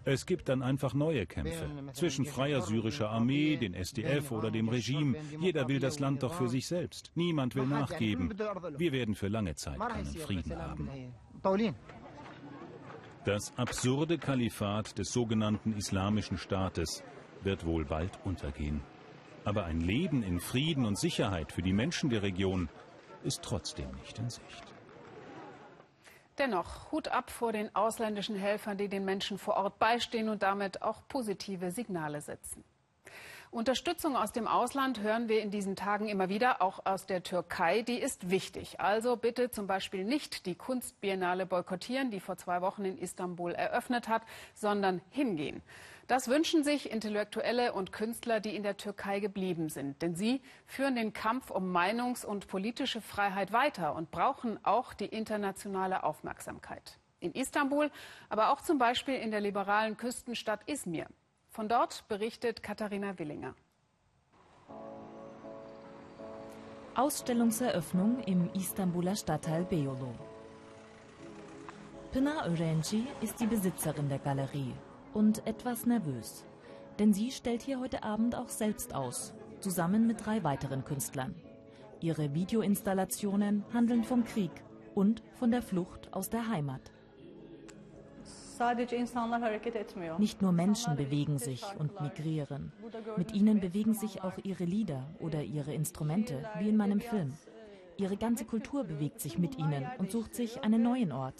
Es 0.05 0.25
gibt 0.25 0.49
dann 0.49 0.63
einfach 0.63 0.95
neue 0.95 1.27
Kämpfe 1.27 1.69
zwischen 1.93 2.25
freier 2.25 2.61
syrischer 2.61 3.09
Armee, 3.09 3.57
den 3.57 3.75
SDF 3.75 4.31
oder 4.31 4.49
dem 4.49 4.67
Regime. 4.67 5.15
Jeder 5.39 5.67
will 5.67 5.79
das 5.79 5.99
Land 5.99 6.23
doch 6.23 6.33
für 6.33 6.49
sich 6.49 6.65
selbst. 6.65 7.11
Niemand 7.13 7.55
will 7.55 7.67
nachgeben. 7.67 8.33
Wir 8.77 8.91
werden 8.91 9.13
für 9.13 9.27
lange 9.27 9.53
Zeit 9.55 9.79
keinen 9.79 10.05
Frieden 10.05 10.57
haben. 10.57 10.89
Das 13.25 13.53
absurde 13.57 14.17
Kalifat 14.17 14.97
des 14.97 15.13
sogenannten 15.13 15.73
Islamischen 15.73 16.37
Staates 16.37 17.03
wird 17.45 17.65
wohl 17.65 17.85
bald 17.85 18.19
untergehen. 18.23 18.81
Aber 19.45 19.65
ein 19.65 19.81
Leben 19.81 20.23
in 20.23 20.39
Frieden 20.39 20.85
und 20.85 20.97
Sicherheit 20.97 21.51
für 21.51 21.61
die 21.61 21.73
Menschen 21.73 22.09
der 22.09 22.23
Region 22.23 22.69
ist 23.23 23.41
trotzdem 23.41 23.91
nicht 24.01 24.19
in 24.19 24.29
Sicht. 24.29 24.73
Dennoch 26.37 26.91
Hut 26.91 27.09
ab 27.09 27.29
vor 27.29 27.51
den 27.51 27.75
ausländischen 27.75 28.35
Helfern, 28.35 28.77
die 28.77 28.87
den 28.87 29.05
Menschen 29.05 29.37
vor 29.37 29.55
Ort 29.55 29.77
beistehen 29.77 30.29
und 30.29 30.41
damit 30.41 30.81
auch 30.81 31.07
positive 31.07 31.71
Signale 31.71 32.21
setzen. 32.21 32.63
Unterstützung 33.53 34.15
aus 34.15 34.31
dem 34.31 34.47
Ausland 34.47 34.99
hören 35.01 35.29
wir 35.29 35.41
in 35.41 35.51
diesen 35.51 35.75
Tagen 35.75 36.07
immer 36.07 36.27
wieder, 36.27 36.61
auch 36.61 36.85
aus 36.85 37.05
der 37.05 37.21
Türkei. 37.21 37.83
Die 37.83 37.99
ist 37.99 38.31
wichtig. 38.31 38.79
Also 38.79 39.15
bitte 39.15 39.51
zum 39.51 39.67
Beispiel 39.67 40.03
nicht 40.03 40.45
die 40.47 40.55
Kunstbiennale 40.55 41.45
boykottieren, 41.45 42.09
die 42.09 42.19
vor 42.19 42.35
zwei 42.35 42.61
Wochen 42.61 42.83
in 42.83 42.97
Istanbul 42.97 43.53
eröffnet 43.53 44.07
hat, 44.07 44.23
sondern 44.55 45.01
hingehen. 45.11 45.61
Das 46.07 46.27
wünschen 46.27 46.63
sich 46.63 46.91
Intellektuelle 46.91 47.73
und 47.73 47.91
Künstler, 47.91 48.39
die 48.39 48.55
in 48.55 48.63
der 48.63 48.75
Türkei 48.75 49.19
geblieben 49.19 49.69
sind. 49.69 50.01
Denn 50.01 50.15
sie 50.15 50.41
führen 50.65 50.95
den 50.95 51.13
Kampf 51.13 51.51
um 51.51 51.71
Meinungs- 51.71 52.25
und 52.25 52.47
politische 52.47 53.01
Freiheit 53.01 53.53
weiter 53.53 53.95
und 53.95 54.11
brauchen 54.11 54.59
auch 54.65 54.93
die 54.93 55.05
internationale 55.05 56.03
Aufmerksamkeit. 56.03 56.97
In 57.19 57.33
Istanbul, 57.33 57.89
aber 58.29 58.51
auch 58.51 58.61
zum 58.61 58.79
Beispiel 58.79 59.15
in 59.15 59.31
der 59.31 59.41
liberalen 59.41 59.95
Küstenstadt 59.95 60.59
Izmir. 60.67 61.07
Von 61.53 61.69
dort 61.69 62.07
berichtet 62.07 62.63
Katharina 62.63 63.19
Willinger. 63.19 63.53
Ausstellungseröffnung 66.95 68.23
im 68.23 68.49
Istanbuler 68.55 69.15
Stadtteil 69.15 69.63
Beyoğlu. 69.65 70.15
Pınar 72.11 72.47
Öğrenci 72.47 73.03
ist 73.21 73.39
die 73.39 73.45
Besitzerin 73.45 74.09
der 74.09 74.17
Galerie 74.17 74.73
und 75.13 75.45
etwas 75.45 75.85
nervös. 75.85 76.43
Denn 76.97 77.13
sie 77.13 77.29
stellt 77.29 77.61
hier 77.61 77.79
heute 77.79 78.01
Abend 78.01 78.35
auch 78.35 78.49
selbst 78.49 78.95
aus, 78.95 79.35
zusammen 79.59 80.07
mit 80.07 80.25
drei 80.25 80.43
weiteren 80.43 80.83
Künstlern. 80.83 81.35
Ihre 82.01 82.33
Videoinstallationen 82.33 83.63
handeln 83.71 84.03
vom 84.03 84.23
Krieg 84.23 84.63
und 84.95 85.21
von 85.35 85.51
der 85.51 85.61
Flucht 85.61 86.11
aus 86.13 86.31
der 86.31 86.47
Heimat. 86.47 86.92
Nicht 90.17 90.41
nur 90.41 90.51
Menschen 90.51 90.95
bewegen 90.95 91.37
sich 91.37 91.63
und 91.79 91.99
migrieren. 92.01 92.71
Mit 93.17 93.33
ihnen 93.33 93.59
bewegen 93.59 93.93
sich 93.93 94.23
auch 94.23 94.37
ihre 94.43 94.63
Lieder 94.65 95.03
oder 95.19 95.43
ihre 95.43 95.73
Instrumente, 95.73 96.43
wie 96.59 96.69
in 96.69 96.77
meinem 96.77 97.01
Film. 97.01 97.33
Ihre 97.97 98.17
ganze 98.17 98.45
Kultur 98.45 98.83
bewegt 98.83 99.19
sich 99.19 99.37
mit 99.37 99.57
ihnen 99.57 99.85
und 99.99 100.11
sucht 100.11 100.33
sich 100.33 100.63
einen 100.63 100.81
neuen 100.81 101.11
Ort. 101.11 101.35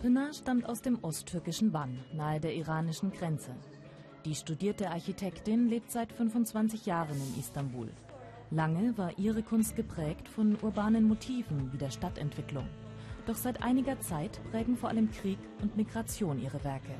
Pınar 0.00 0.34
stammt 0.34 0.68
aus 0.68 0.82
dem 0.82 1.02
osttürkischen 1.02 1.72
Van, 1.72 2.04
nahe 2.12 2.38
der 2.38 2.54
iranischen 2.54 3.10
Grenze. 3.10 3.52
Die 4.24 4.34
studierte 4.34 4.90
Architektin 4.90 5.68
lebt 5.68 5.90
seit 5.90 6.12
25 6.12 6.84
Jahren 6.86 7.16
in 7.16 7.40
Istanbul. 7.40 7.88
Lange 8.54 8.96
war 8.96 9.18
ihre 9.18 9.42
Kunst 9.42 9.74
geprägt 9.74 10.28
von 10.28 10.56
urbanen 10.62 11.08
Motiven 11.08 11.72
wie 11.72 11.76
der 11.76 11.90
Stadtentwicklung. 11.90 12.68
Doch 13.26 13.34
seit 13.34 13.64
einiger 13.64 13.98
Zeit 13.98 14.38
prägen 14.52 14.76
vor 14.76 14.90
allem 14.90 15.10
Krieg 15.10 15.38
und 15.60 15.76
Migration 15.76 16.38
ihre 16.38 16.62
Werke. 16.62 16.94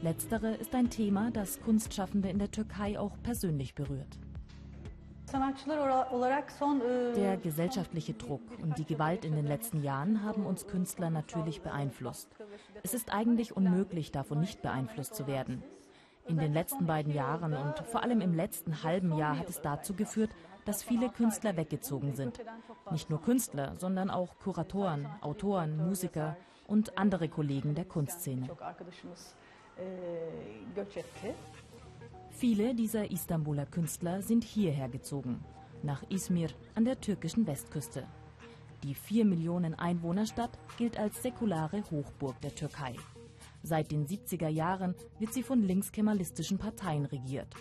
Letztere 0.00 0.54
ist 0.54 0.74
ein 0.74 0.88
Thema, 0.88 1.30
das 1.32 1.60
Kunstschaffende 1.60 2.30
in 2.30 2.38
der 2.38 2.50
Türkei 2.50 2.98
auch 2.98 3.12
persönlich 3.22 3.74
berührt. 3.74 4.18
Der 7.14 7.36
gesellschaftliche 7.36 8.14
Druck 8.14 8.42
und 8.62 8.78
die 8.78 8.86
Gewalt 8.86 9.26
in 9.26 9.36
den 9.36 9.46
letzten 9.46 9.82
Jahren 9.82 10.24
haben 10.24 10.46
uns 10.46 10.66
Künstler 10.66 11.10
natürlich 11.10 11.60
beeinflusst. 11.60 12.34
Es 12.82 12.94
ist 12.94 13.12
eigentlich 13.12 13.54
unmöglich, 13.54 14.12
davon 14.12 14.40
nicht 14.40 14.62
beeinflusst 14.62 15.14
zu 15.14 15.26
werden. 15.26 15.62
In 16.26 16.38
den 16.38 16.52
letzten 16.52 16.86
beiden 16.86 17.12
Jahren 17.12 17.54
und 17.54 17.80
vor 17.86 18.02
allem 18.02 18.20
im 18.20 18.34
letzten 18.34 18.82
halben 18.82 19.16
Jahr 19.16 19.36
hat 19.36 19.48
es 19.48 19.60
dazu 19.60 19.94
geführt, 19.94 20.30
dass 20.64 20.82
viele 20.82 21.10
Künstler 21.10 21.56
weggezogen 21.56 22.14
sind. 22.14 22.40
Nicht 22.90 23.10
nur 23.10 23.20
Künstler, 23.20 23.74
sondern 23.78 24.10
auch 24.10 24.38
Kuratoren, 24.38 25.06
Autoren, 25.20 25.76
Musiker 25.76 26.36
und 26.66 26.96
andere 26.98 27.28
Kollegen 27.28 27.74
der 27.74 27.84
Kunstszene. 27.84 28.48
Viele 32.30 32.74
dieser 32.74 33.10
Istanbuler 33.10 33.66
Künstler 33.66 34.22
sind 34.22 34.44
hierher 34.44 34.88
gezogen, 34.88 35.44
nach 35.82 36.02
Izmir 36.08 36.48
an 36.74 36.84
der 36.84 37.00
türkischen 37.00 37.46
Westküste. 37.46 38.06
Die 38.82 38.94
vier 38.94 39.26
Millionen 39.26 39.74
Einwohnerstadt 39.74 40.58
gilt 40.78 40.98
als 40.98 41.22
säkulare 41.22 41.82
Hochburg 41.90 42.40
der 42.40 42.54
Türkei. 42.54 42.94
Seit 43.62 43.90
den 43.90 44.06
70er 44.06 44.48
Jahren 44.48 44.94
wird 45.18 45.34
sie 45.34 45.42
von 45.42 45.62
linkskemalistischen 45.62 46.56
Parteien 46.56 47.04
regiert. 47.04 47.54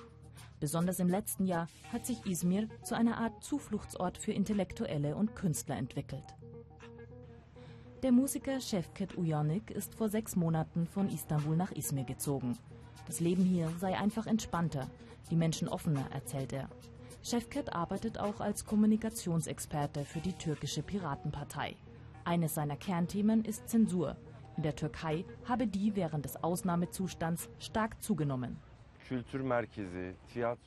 Besonders 0.60 1.00
im 1.00 1.08
letzten 1.08 1.46
Jahr 1.46 1.68
hat 1.92 2.06
sich 2.06 2.26
Izmir 2.26 2.68
zu 2.84 2.96
einer 2.96 3.18
Art 3.18 3.44
Zufluchtsort 3.44 4.18
für 4.18 4.34
Intellektuelle 4.34 5.16
und 5.16 5.36
Künstler 5.36 5.78
entwickelt. 5.78 6.36
Der 8.04 8.12
Musiker 8.12 8.60
Şevket 8.60 9.18
Uyanik 9.18 9.72
ist 9.72 9.96
vor 9.96 10.10
sechs 10.10 10.36
Monaten 10.36 10.88
von 10.88 11.10
Istanbul 11.10 11.56
nach 11.56 11.72
Izmir 11.72 12.04
gezogen. 12.04 12.58
Das 13.08 13.20
Leben 13.20 13.44
hier 13.44 13.70
sei 13.80 13.98
einfach 13.98 14.28
entspannter, 14.28 14.88
die 15.30 15.36
Menschen 15.36 15.68
offener, 15.68 16.06
erzählt 16.12 16.54
er. 16.54 16.70
Şevket 17.24 17.74
arbeitet 17.74 18.18
auch 18.20 18.40
als 18.40 18.66
Kommunikationsexperte 18.66 20.06
für 20.06 20.20
die 20.20 20.34
türkische 20.34 20.82
Piratenpartei. 20.82 21.76
Eines 22.24 22.54
seiner 22.54 22.78
Kernthemen 22.78 23.44
ist 23.44 23.68
Zensur. 23.70 24.16
In 24.56 24.64
der 24.64 24.76
Türkei 24.76 25.26
habe 25.46 25.68
die 25.68 25.96
während 25.96 26.26
des 26.26 26.42
Ausnahmezustands 26.42 27.50
stark 27.60 28.02
zugenommen. 28.02 28.58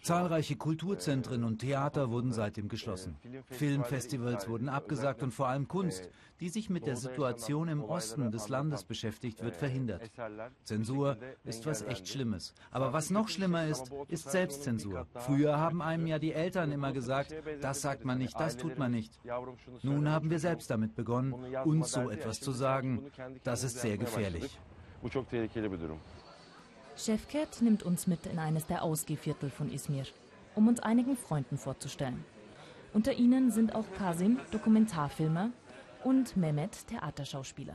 Zahlreiche 0.02 0.56
Kulturzentren 0.56 1.44
und 1.44 1.58
Theater 1.58 2.10
wurden 2.10 2.32
seitdem 2.32 2.68
geschlossen. 2.68 3.16
Filmfestivals 3.50 4.48
wurden 4.48 4.68
abgesagt 4.68 5.22
und 5.22 5.32
vor 5.32 5.48
allem 5.48 5.68
Kunst, 5.68 6.10
die 6.40 6.48
sich 6.48 6.68
mit 6.70 6.86
der 6.86 6.96
Situation 6.96 7.68
im 7.68 7.84
Osten 7.84 8.32
des 8.32 8.48
Landes 8.48 8.84
beschäftigt, 8.84 9.42
wird 9.44 9.56
verhindert. 9.56 10.10
Zensur 10.64 11.16
ist 11.44 11.66
was 11.66 11.82
echt 11.82 12.08
Schlimmes. 12.08 12.54
Aber 12.70 12.92
was 12.92 13.10
noch 13.10 13.28
schlimmer 13.28 13.66
ist, 13.66 13.92
ist 14.08 14.30
Selbstzensur. 14.30 15.06
Früher 15.14 15.58
haben 15.58 15.80
einem 15.80 16.06
ja 16.06 16.18
die 16.18 16.32
Eltern 16.32 16.72
immer 16.72 16.92
gesagt, 16.92 17.34
das 17.60 17.80
sagt 17.80 18.04
man 18.04 18.18
nicht, 18.18 18.38
das 18.38 18.56
tut 18.56 18.78
man 18.78 18.90
nicht. 18.90 19.12
Nun 19.82 20.08
haben 20.08 20.30
wir 20.30 20.38
selbst 20.38 20.70
damit 20.70 20.96
begonnen, 20.96 21.32
uns 21.64 21.92
so 21.92 22.10
etwas 22.10 22.40
zu 22.40 22.50
sagen. 22.50 23.04
Das 23.44 23.62
ist 23.62 23.78
sehr 23.78 23.96
gefährlich. 23.96 24.58
Şevket 27.04 27.62
nimmt 27.62 27.82
uns 27.82 28.06
mit 28.06 28.26
in 28.26 28.38
eines 28.38 28.66
der 28.66 28.84
Ausgehviertel 28.84 29.50
von 29.50 29.72
Izmir, 29.72 30.06
um 30.54 30.68
uns 30.68 30.78
einigen 30.78 31.16
Freunden 31.16 31.58
vorzustellen. 31.58 32.24
Unter 32.94 33.12
ihnen 33.14 33.50
sind 33.50 33.74
auch 33.74 33.86
Kasim, 33.98 34.38
Dokumentarfilmer, 34.52 35.50
und 36.04 36.36
Mehmet, 36.36 36.86
Theaterschauspieler. 36.86 37.74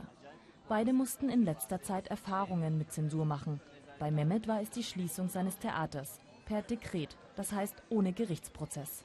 Beide 0.66 0.94
mussten 0.94 1.28
in 1.28 1.44
letzter 1.44 1.82
Zeit 1.82 2.08
Erfahrungen 2.08 2.78
mit 2.78 2.90
Zensur 2.90 3.26
machen. 3.26 3.60
Bei 3.98 4.10
Mehmet 4.10 4.48
war 4.48 4.62
es 4.62 4.70
die 4.70 4.82
Schließung 4.82 5.28
seines 5.28 5.58
Theaters 5.58 6.20
per 6.46 6.62
Dekret, 6.62 7.14
das 7.36 7.52
heißt 7.52 7.74
ohne 7.90 8.14
Gerichtsprozess. 8.14 9.04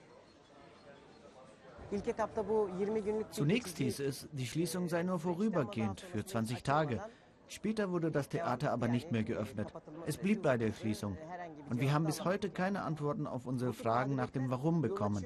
Zunächst 3.31 3.77
hieß 3.77 3.99
es, 3.99 4.27
die 4.31 4.47
Schließung 4.47 4.87
sei 4.87 5.03
nur 5.03 5.19
vorübergehend 5.19 5.99
für 5.99 6.25
20 6.25 6.63
Tage. 6.63 7.01
Später 7.47 7.91
wurde 7.91 8.11
das 8.11 8.29
Theater 8.29 8.71
aber 8.71 8.87
nicht 8.87 9.11
mehr 9.11 9.23
geöffnet. 9.23 9.71
Es 10.05 10.17
blieb 10.17 10.41
bei 10.41 10.57
der 10.57 10.73
Schließung. 10.73 11.17
Und 11.69 11.79
wir 11.79 11.93
haben 11.93 12.05
bis 12.05 12.23
heute 12.23 12.49
keine 12.49 12.81
Antworten 12.81 13.27
auf 13.27 13.45
unsere 13.45 13.73
Fragen 13.73 14.15
nach 14.15 14.29
dem 14.29 14.49
Warum 14.49 14.81
bekommen. 14.81 15.25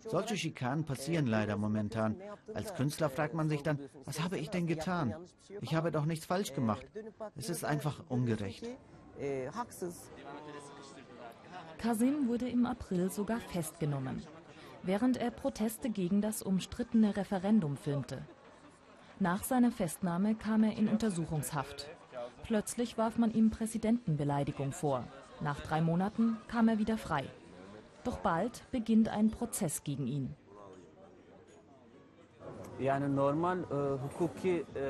Solche 0.00 0.36
Schikanen 0.36 0.84
passieren 0.84 1.26
leider 1.26 1.56
momentan. 1.56 2.16
Als 2.54 2.74
Künstler 2.74 3.10
fragt 3.10 3.34
man 3.34 3.48
sich 3.48 3.62
dann, 3.62 3.78
was 4.04 4.22
habe 4.22 4.38
ich 4.38 4.50
denn 4.50 4.66
getan? 4.66 5.14
Ich 5.60 5.74
habe 5.74 5.90
doch 5.90 6.04
nichts 6.04 6.26
falsch 6.26 6.52
gemacht. 6.52 6.86
Es 7.36 7.48
ist 7.48 7.64
einfach 7.64 8.02
ungerecht. 8.08 8.66
Kasim 11.78 12.28
wurde 12.28 12.48
im 12.48 12.66
April 12.66 13.10
sogar 13.10 13.40
festgenommen, 13.40 14.22
während 14.82 15.16
er 15.16 15.30
Proteste 15.30 15.90
gegen 15.90 16.20
das 16.20 16.42
umstrittene 16.42 17.16
Referendum 17.16 17.76
filmte. 17.76 18.26
Nach 19.20 19.42
seiner 19.42 19.72
Festnahme 19.72 20.36
kam 20.36 20.62
er 20.62 20.76
in 20.76 20.88
Untersuchungshaft. 20.88 21.88
Plötzlich 22.44 22.96
warf 22.98 23.18
man 23.18 23.32
ihm 23.32 23.50
Präsidentenbeleidigung 23.50 24.70
vor. 24.70 25.02
Nach 25.40 25.58
drei 25.60 25.80
Monaten 25.80 26.36
kam 26.46 26.68
er 26.68 26.78
wieder 26.78 26.96
frei. 26.96 27.24
Doch 28.04 28.18
bald 28.18 28.62
beginnt 28.70 29.08
ein 29.08 29.30
Prozess 29.30 29.82
gegen 29.82 30.06
ihn. 30.06 30.34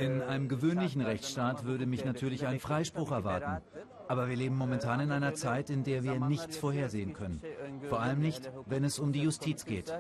In 0.01 0.23
einem 0.23 0.49
gewöhnlichen 0.49 1.01
Rechtsstaat 1.01 1.65
würde 1.65 1.87
mich 1.87 2.05
natürlich 2.05 2.47
ein 2.47 2.61
Freispruch 2.61 3.13
erwarten. 3.13 3.63
Aber 4.09 4.29
wir 4.29 4.37
leben 4.37 4.57
momentan 4.57 5.01
in 5.01 5.11
einer 5.11 5.33
Zeit, 5.35 5.71
in 5.71 5.85
der 5.85 6.03
wir 6.03 6.21
nichts 6.21 6.59
vorhersehen 6.59 7.15
können. 7.15 7.43
Vor 7.89 8.01
allem 8.01 8.21
nicht, 8.21 8.51
wenn 8.67 8.85
es 8.85 8.99
um 8.99 9.13
die 9.13 9.23
Justiz 9.23 9.65
geht. 9.65 9.93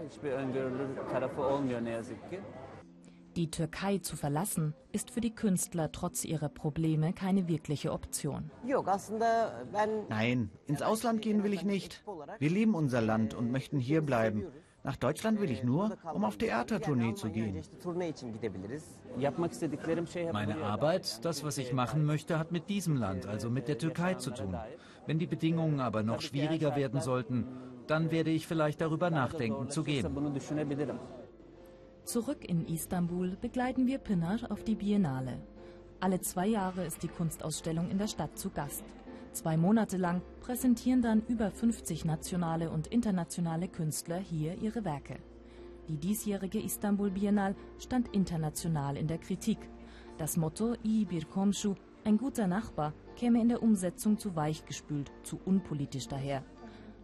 Die 3.38 3.52
Türkei 3.52 3.98
zu 3.98 4.16
verlassen, 4.16 4.74
ist 4.90 5.12
für 5.12 5.20
die 5.20 5.32
Künstler 5.32 5.92
trotz 5.92 6.24
ihrer 6.24 6.48
Probleme 6.48 7.12
keine 7.12 7.46
wirkliche 7.46 7.92
Option. 7.92 8.50
Nein, 10.08 10.50
ins 10.66 10.82
Ausland 10.82 11.22
gehen 11.22 11.44
will 11.44 11.52
ich 11.52 11.62
nicht. 11.62 12.02
Wir 12.40 12.50
lieben 12.50 12.74
unser 12.74 13.00
Land 13.00 13.34
und 13.34 13.52
möchten 13.52 13.78
hier 13.78 14.02
bleiben. 14.02 14.44
Nach 14.82 14.96
Deutschland 14.96 15.40
will 15.40 15.52
ich 15.52 15.62
nur, 15.62 15.96
um 16.12 16.24
auf 16.24 16.36
Theatertournee 16.36 17.14
zu 17.14 17.30
gehen. 17.30 17.62
Meine 20.32 20.56
Arbeit, 20.64 21.24
das, 21.24 21.44
was 21.44 21.58
ich 21.58 21.72
machen 21.72 22.04
möchte, 22.04 22.40
hat 22.40 22.50
mit 22.50 22.68
diesem 22.68 22.96
Land, 22.96 23.26
also 23.26 23.50
mit 23.50 23.68
der 23.68 23.78
Türkei 23.78 24.14
zu 24.14 24.32
tun. 24.32 24.56
Wenn 25.06 25.20
die 25.20 25.28
Bedingungen 25.28 25.78
aber 25.78 26.02
noch 26.02 26.22
schwieriger 26.22 26.74
werden 26.74 27.00
sollten, 27.00 27.46
dann 27.86 28.10
werde 28.10 28.30
ich 28.30 28.48
vielleicht 28.48 28.80
darüber 28.80 29.10
nachdenken 29.10 29.70
zu 29.70 29.84
gehen. 29.84 30.04
Zurück 32.08 32.48
in 32.48 32.64
Istanbul 32.64 33.36
begleiten 33.38 33.86
wir 33.86 33.98
Pinar 33.98 34.50
auf 34.50 34.64
die 34.64 34.76
Biennale. 34.76 35.42
Alle 36.00 36.22
zwei 36.22 36.46
Jahre 36.46 36.86
ist 36.86 37.02
die 37.02 37.08
Kunstausstellung 37.08 37.90
in 37.90 37.98
der 37.98 38.06
Stadt 38.06 38.38
zu 38.38 38.48
Gast. 38.48 38.82
Zwei 39.32 39.58
Monate 39.58 39.98
lang 39.98 40.22
präsentieren 40.40 41.02
dann 41.02 41.22
über 41.28 41.50
50 41.50 42.06
nationale 42.06 42.70
und 42.70 42.86
internationale 42.86 43.68
Künstler 43.68 44.16
hier 44.16 44.56
ihre 44.56 44.86
Werke. 44.86 45.18
Die 45.88 45.98
diesjährige 45.98 46.62
Istanbul 46.62 47.10
Biennale 47.10 47.54
stand 47.78 48.08
international 48.14 48.96
in 48.96 49.06
der 49.06 49.18
Kritik. 49.18 49.58
Das 50.16 50.38
Motto 50.38 50.76
İyi 50.82 51.10
bir 51.10 51.24
komşu, 51.26 51.74
ein 52.06 52.16
guter 52.16 52.48
Nachbar, 52.48 52.94
käme 53.16 53.38
in 53.42 53.50
der 53.50 53.62
Umsetzung 53.62 54.18
zu 54.18 54.34
weichgespült, 54.34 55.12
zu 55.24 55.38
unpolitisch 55.44 56.08
daher. 56.08 56.42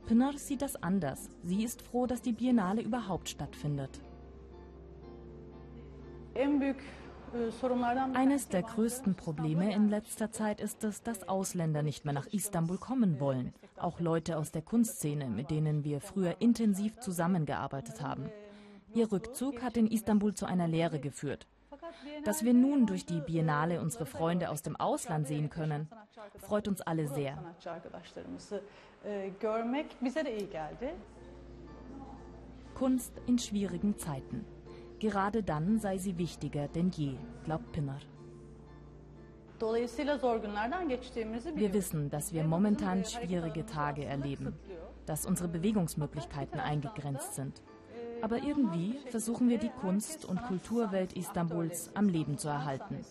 Pinar 0.06 0.38
sieht 0.38 0.62
das 0.62 0.82
anders. 0.82 1.28
Sie 1.42 1.62
ist 1.62 1.82
froh, 1.82 2.06
dass 2.06 2.22
die 2.22 2.32
Biennale 2.32 2.80
überhaupt 2.80 3.28
stattfindet. 3.28 4.00
Eines 8.14 8.48
der 8.48 8.62
größten 8.62 9.14
Probleme 9.14 9.74
in 9.74 9.88
letzter 9.88 10.30
Zeit 10.30 10.60
ist 10.60 10.84
es, 10.84 11.02
dass 11.02 11.28
Ausländer 11.28 11.82
nicht 11.82 12.04
mehr 12.04 12.14
nach 12.14 12.26
Istanbul 12.26 12.78
kommen 12.78 13.18
wollen. 13.18 13.52
Auch 13.76 14.00
Leute 14.00 14.36
aus 14.36 14.52
der 14.52 14.62
Kunstszene, 14.62 15.26
mit 15.26 15.50
denen 15.50 15.84
wir 15.84 16.00
früher 16.00 16.36
intensiv 16.40 17.00
zusammengearbeitet 17.00 18.02
haben. 18.02 18.30
Ihr 18.94 19.10
Rückzug 19.10 19.62
hat 19.62 19.76
in 19.76 19.88
Istanbul 19.88 20.34
zu 20.34 20.46
einer 20.46 20.68
Lehre 20.68 21.00
geführt. 21.00 21.46
Dass 22.24 22.44
wir 22.44 22.54
nun 22.54 22.86
durch 22.86 23.06
die 23.06 23.20
Biennale 23.20 23.80
unsere 23.80 24.06
Freunde 24.06 24.50
aus 24.50 24.62
dem 24.62 24.76
Ausland 24.76 25.26
sehen 25.26 25.50
können, 25.50 25.88
freut 26.38 26.68
uns 26.68 26.80
alle 26.80 27.08
sehr. 27.08 27.38
Kunst 32.74 33.12
in 33.26 33.38
schwierigen 33.38 33.98
Zeiten. 33.98 34.44
Gerade 35.04 35.42
dann 35.42 35.78
sei 35.80 35.98
sie 35.98 36.16
wichtiger 36.16 36.66
denn 36.66 36.88
je, 36.88 37.16
glaubt 37.44 37.72
Pinner. 37.72 37.98
Wir 41.54 41.74
wissen, 41.74 42.08
dass 42.08 42.32
wir 42.32 42.42
momentan 42.44 43.04
schwierige 43.04 43.66
Tage 43.66 44.06
erleben, 44.06 44.54
dass 45.04 45.26
unsere 45.26 45.50
Bewegungsmöglichkeiten 45.50 46.58
eingegrenzt 46.58 47.34
sind. 47.34 47.62
Aber 48.22 48.38
irgendwie 48.38 48.98
versuchen 49.10 49.50
wir 49.50 49.58
die 49.58 49.68
Kunst- 49.68 50.24
und 50.24 50.42
Kulturwelt 50.44 51.12
Istanbuls 51.12 51.90
am 51.92 52.08
Leben 52.08 52.38
zu 52.38 52.48
erhalten. 52.48 53.04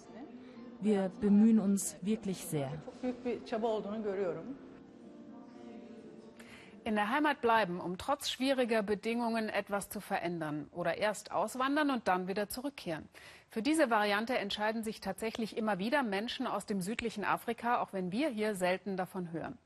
Wir 0.82 1.12
bemühen 1.22 1.60
uns 1.60 1.96
wirklich 2.02 2.44
sehr. 2.44 2.72
In 6.86 6.96
der 6.96 7.10
Heimat 7.10 7.40
bleiben, 7.40 7.80
um 7.80 7.98
trotz 7.98 8.30
schwieriger 8.30 8.84
Bedingungen 8.84 9.48
etwas 9.48 9.88
zu 9.88 10.02
verändern. 10.02 10.68
Oder 10.74 10.98
erst 10.98 11.32
auswandern 11.32 11.90
und 11.92 12.10
dann 12.10 12.28
wieder 12.28 12.50
zurückkehren. 12.50 13.08
Für 13.50 13.62
diese 13.62 13.90
Variante 13.90 14.38
entscheiden 14.38 14.84
sich 14.84 15.00
tatsächlich 15.00 15.56
immer 15.56 15.80
wieder 15.80 16.04
Menschen 16.04 16.46
aus 16.46 16.66
dem 16.66 16.82
südlichen 16.82 17.24
Afrika, 17.24 17.80
auch 17.80 17.94
wenn 17.94 18.12
wir 18.12 18.28
hier 18.28 18.56
selten 18.56 18.98
davon 18.98 19.32
hören. 19.32 19.58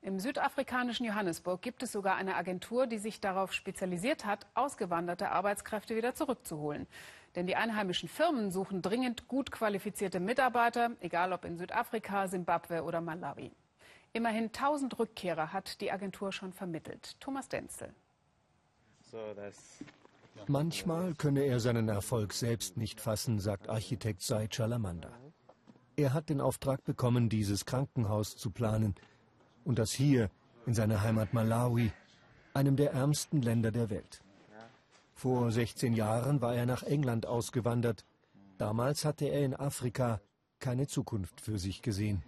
Im 0.00 0.20
südafrikanischen 0.20 1.04
Johannesburg 1.04 1.60
gibt 1.60 1.82
es 1.82 1.90
sogar 1.90 2.14
eine 2.14 2.36
Agentur, 2.36 2.86
die 2.86 2.98
sich 2.98 3.20
darauf 3.20 3.52
spezialisiert 3.52 4.24
hat, 4.24 4.46
ausgewanderte 4.54 5.32
Arbeitskräfte 5.32 5.96
wieder 5.96 6.14
zurückzuholen. 6.14 6.86
Denn 7.34 7.48
die 7.48 7.56
einheimischen 7.56 8.08
Firmen 8.08 8.52
suchen 8.52 8.80
dringend 8.80 9.26
gut 9.26 9.50
qualifizierte 9.50 10.20
Mitarbeiter, 10.20 10.92
egal 11.00 11.32
ob 11.32 11.44
in 11.44 11.58
Südafrika, 11.58 12.28
Simbabwe 12.28 12.84
oder 12.84 13.00
Malawi. 13.00 13.50
Immerhin 14.12 14.46
1000 14.46 14.98
Rückkehrer 14.98 15.52
hat 15.52 15.80
die 15.80 15.92
Agentur 15.92 16.32
schon 16.32 16.52
vermittelt. 16.52 17.16
Thomas 17.20 17.48
Denzel. 17.48 17.94
Manchmal 20.46 21.14
könne 21.14 21.42
er 21.42 21.60
seinen 21.60 21.88
Erfolg 21.88 22.32
selbst 22.32 22.76
nicht 22.76 23.00
fassen, 23.00 23.38
sagt 23.38 23.68
Architekt 23.68 24.22
Said 24.22 24.54
Chalamanda. 24.54 25.10
Er 25.96 26.12
hat 26.12 26.28
den 26.28 26.40
Auftrag 26.40 26.84
bekommen, 26.84 27.28
dieses 27.28 27.66
Krankenhaus 27.66 28.36
zu 28.36 28.50
planen. 28.50 28.94
Und 29.64 29.78
das 29.78 29.92
hier, 29.92 30.30
in 30.66 30.74
seiner 30.74 31.02
Heimat 31.02 31.34
Malawi, 31.34 31.92
einem 32.54 32.76
der 32.76 32.92
ärmsten 32.92 33.42
Länder 33.42 33.70
der 33.70 33.90
Welt. 33.90 34.22
Vor 35.14 35.52
16 35.52 35.92
Jahren 35.92 36.40
war 36.40 36.54
er 36.54 36.66
nach 36.66 36.82
England 36.82 37.26
ausgewandert. 37.26 38.06
Damals 38.58 39.04
hatte 39.04 39.26
er 39.26 39.44
in 39.44 39.54
Afrika 39.54 40.20
keine 40.58 40.86
Zukunft 40.86 41.40
für 41.40 41.58
sich 41.58 41.82
gesehen. 41.82 42.22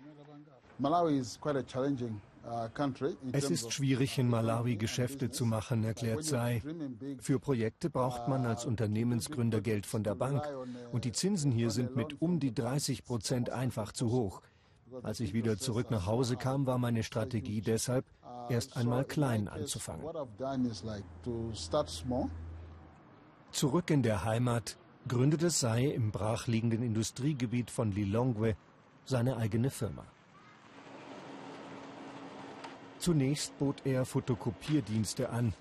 Uh, 2.44 2.68
es 3.30 3.50
ist 3.50 3.72
schwierig, 3.72 4.18
in 4.18 4.28
Malawi 4.28 4.76
Geschäfte 4.76 5.30
zu 5.30 5.46
machen, 5.46 5.84
erklärt 5.84 6.24
Sai. 6.24 6.60
Für 7.20 7.38
Projekte 7.38 7.88
braucht 7.88 8.26
man 8.26 8.46
als 8.46 8.64
Unternehmensgründer 8.64 9.60
Geld 9.60 9.86
von 9.86 10.02
der 10.02 10.16
Bank. 10.16 10.42
Und 10.90 11.04
die 11.04 11.12
Zinsen 11.12 11.52
hier 11.52 11.70
sind 11.70 11.94
mit 11.94 12.20
um 12.20 12.40
die 12.40 12.52
30 12.52 13.04
Prozent 13.04 13.50
einfach 13.50 13.92
zu 13.92 14.10
hoch. 14.10 14.42
Als 15.04 15.20
ich 15.20 15.34
wieder 15.34 15.56
zurück 15.56 15.90
nach 15.90 16.06
Hause 16.06 16.36
kam, 16.36 16.66
war 16.66 16.78
meine 16.78 17.04
Strategie 17.04 17.60
deshalb, 17.60 18.04
erst 18.48 18.76
einmal 18.76 19.04
klein 19.04 19.48
anzufangen. 19.48 20.04
Zurück 23.52 23.90
in 23.90 24.02
der 24.02 24.24
Heimat 24.24 24.78
gründete 25.06 25.50
Sai 25.50 25.86
im 25.86 26.10
brachliegenden 26.10 26.82
Industriegebiet 26.82 27.70
von 27.70 27.92
Lilongwe 27.92 28.56
seine 29.04 29.36
eigene 29.36 29.70
Firma. 29.70 30.04
Zunächst 33.02 33.58
bot 33.58 33.82
er 33.84 34.04
Fotokopierdienste 34.04 35.30
an. 35.30 35.54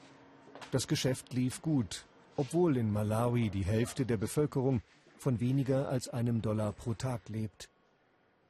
Das 0.69 0.87
Geschäft 0.87 1.33
lief 1.33 1.63
gut, 1.63 2.05
obwohl 2.37 2.77
in 2.77 2.93
Malawi 2.93 3.49
die 3.49 3.65
Hälfte 3.65 4.05
der 4.05 4.17
Bevölkerung 4.17 4.83
von 5.17 5.39
weniger 5.39 5.89
als 5.89 6.07
einem 6.07 6.43
Dollar 6.43 6.71
pro 6.71 6.93
Tag 6.93 7.29
lebt. 7.29 7.71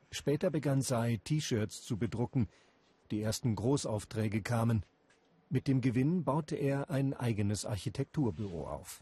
Später 0.10 0.52
begann 0.52 0.82
Sai 0.82 1.22
T-Shirts 1.24 1.84
zu 1.84 1.96
bedrucken. 1.96 2.50
Die 3.12 3.22
ersten 3.22 3.56
Großaufträge 3.56 4.42
kamen. 4.42 4.84
Mit 5.50 5.70
dem 5.70 5.80
Gewinn 5.80 6.26
baute 6.26 6.58
er 6.58 6.90
ein 6.90 7.14
eigenes 7.14 7.66
Architekturbüro 7.66 8.68
auf. 8.68 9.02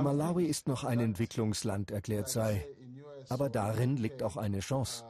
Malawi 0.00 0.46
ist 0.46 0.66
noch 0.66 0.84
ein 0.84 1.00
Entwicklungsland, 1.00 1.90
erklärt 1.90 2.30
Sai. 2.30 2.66
Aber 3.28 3.50
darin 3.50 3.98
liegt 3.98 4.22
auch 4.22 4.38
eine 4.38 4.60
Chance. 4.60 5.04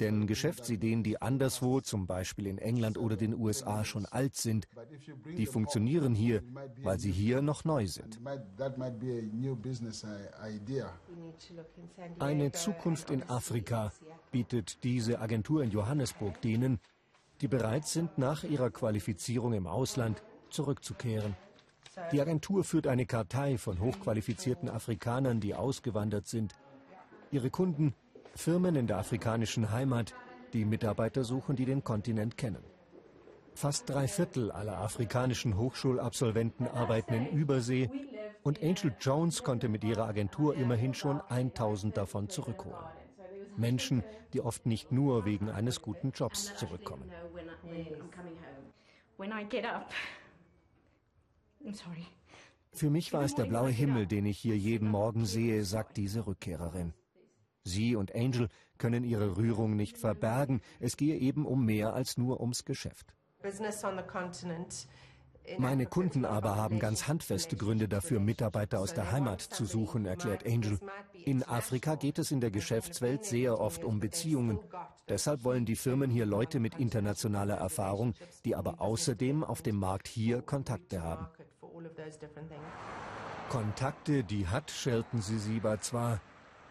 Denn 0.00 0.26
Geschäftsideen, 0.26 1.02
die 1.02 1.20
anderswo, 1.20 1.80
zum 1.80 2.06
Beispiel 2.06 2.46
in 2.46 2.58
England 2.58 2.98
oder 2.98 3.16
den 3.16 3.34
USA, 3.34 3.84
schon 3.84 4.06
alt 4.06 4.34
sind, 4.34 4.66
die 5.36 5.46
funktionieren 5.46 6.14
hier, 6.14 6.42
weil 6.82 6.98
sie 6.98 7.12
hier 7.12 7.42
noch 7.42 7.64
neu 7.64 7.86
sind. 7.86 8.20
Eine 12.18 12.52
Zukunft 12.52 13.10
in 13.10 13.22
Afrika 13.28 13.92
bietet 14.30 14.82
diese 14.84 15.20
Agentur 15.20 15.62
in 15.62 15.70
Johannesburg 15.70 16.40
denen, 16.40 16.80
die 17.40 17.48
bereit 17.48 17.86
sind, 17.86 18.18
nach 18.18 18.44
ihrer 18.44 18.70
Qualifizierung 18.70 19.52
im 19.52 19.66
Ausland 19.66 20.22
zurückzukehren. 20.50 21.36
Die 22.10 22.20
Agentur 22.20 22.64
führt 22.64 22.86
eine 22.86 23.04
Kartei 23.04 23.58
von 23.58 23.80
hochqualifizierten 23.80 24.68
Afrikanern, 24.68 25.40
die 25.40 25.54
ausgewandert 25.54 26.26
sind. 26.26 26.54
Ihre 27.30 27.50
Kunden 27.50 27.94
Firmen 28.34 28.76
in 28.76 28.86
der 28.86 28.98
afrikanischen 28.98 29.70
Heimat, 29.70 30.14
die 30.52 30.64
Mitarbeiter 30.64 31.24
suchen, 31.24 31.56
die 31.56 31.64
den 31.64 31.84
Kontinent 31.84 32.36
kennen. 32.36 32.62
Fast 33.54 33.88
drei 33.88 34.08
Viertel 34.08 34.50
aller 34.50 34.78
afrikanischen 34.78 35.56
Hochschulabsolventen 35.58 36.66
arbeiten 36.68 37.14
in 37.14 37.26
Übersee 37.26 37.90
und 38.42 38.62
Angel 38.62 38.94
Jones 38.98 39.42
konnte 39.42 39.68
mit 39.68 39.84
ihrer 39.84 40.06
Agentur 40.06 40.56
immerhin 40.56 40.94
schon 40.94 41.20
1000 41.28 41.96
davon 41.96 42.28
zurückholen. 42.28 42.78
Menschen, 43.56 44.02
die 44.32 44.40
oft 44.40 44.64
nicht 44.66 44.90
nur 44.92 45.24
wegen 45.24 45.50
eines 45.50 45.82
guten 45.82 46.12
Jobs 46.12 46.56
zurückkommen. 46.56 47.10
Für 52.72 52.90
mich 52.90 53.12
war 53.12 53.22
es 53.22 53.34
der 53.34 53.44
blaue 53.44 53.70
Himmel, 53.70 54.06
den 54.06 54.24
ich 54.24 54.38
hier 54.38 54.56
jeden 54.56 54.88
Morgen 54.88 55.26
sehe, 55.26 55.64
sagt 55.64 55.98
diese 55.98 56.26
Rückkehrerin. 56.26 56.94
Sie 57.64 57.96
und 57.96 58.14
Angel 58.14 58.48
können 58.78 59.04
ihre 59.04 59.36
Rührung 59.36 59.76
nicht 59.76 59.98
verbergen. 59.98 60.60
Es 60.80 60.96
gehe 60.96 61.16
eben 61.16 61.46
um 61.46 61.64
mehr 61.64 61.94
als 61.94 62.18
nur 62.18 62.40
ums 62.40 62.64
Geschäft. 62.64 63.14
Meine 65.58 65.86
Kunden 65.86 66.24
aber 66.24 66.56
haben 66.56 66.78
ganz 66.78 67.08
handfeste 67.08 67.56
Gründe 67.56 67.88
dafür, 67.88 68.20
Mitarbeiter 68.20 68.78
aus 68.78 68.94
der 68.94 69.10
Heimat 69.10 69.40
zu 69.40 69.64
suchen, 69.64 70.06
erklärt 70.06 70.46
Angel. 70.46 70.78
In 71.24 71.42
Afrika 71.42 71.96
geht 71.96 72.18
es 72.18 72.30
in 72.30 72.40
der 72.40 72.50
Geschäftswelt 72.50 73.24
sehr 73.24 73.60
oft 73.60 73.82
um 73.82 73.98
Beziehungen. 73.98 74.60
Deshalb 75.08 75.42
wollen 75.42 75.64
die 75.64 75.76
Firmen 75.76 76.10
hier 76.10 76.26
Leute 76.26 76.60
mit 76.60 76.78
internationaler 76.78 77.56
Erfahrung, 77.56 78.14
die 78.44 78.54
aber 78.54 78.80
außerdem 78.80 79.42
auf 79.42 79.62
dem 79.62 79.76
Markt 79.76 80.06
hier 80.06 80.42
Kontakte 80.42 81.02
haben. 81.02 81.26
Kontakte, 83.48 84.24
die 84.24 84.46
hat 84.46 84.70
Shelton 84.70 85.20
Sisiba 85.20 85.80
zwar, 85.80 86.20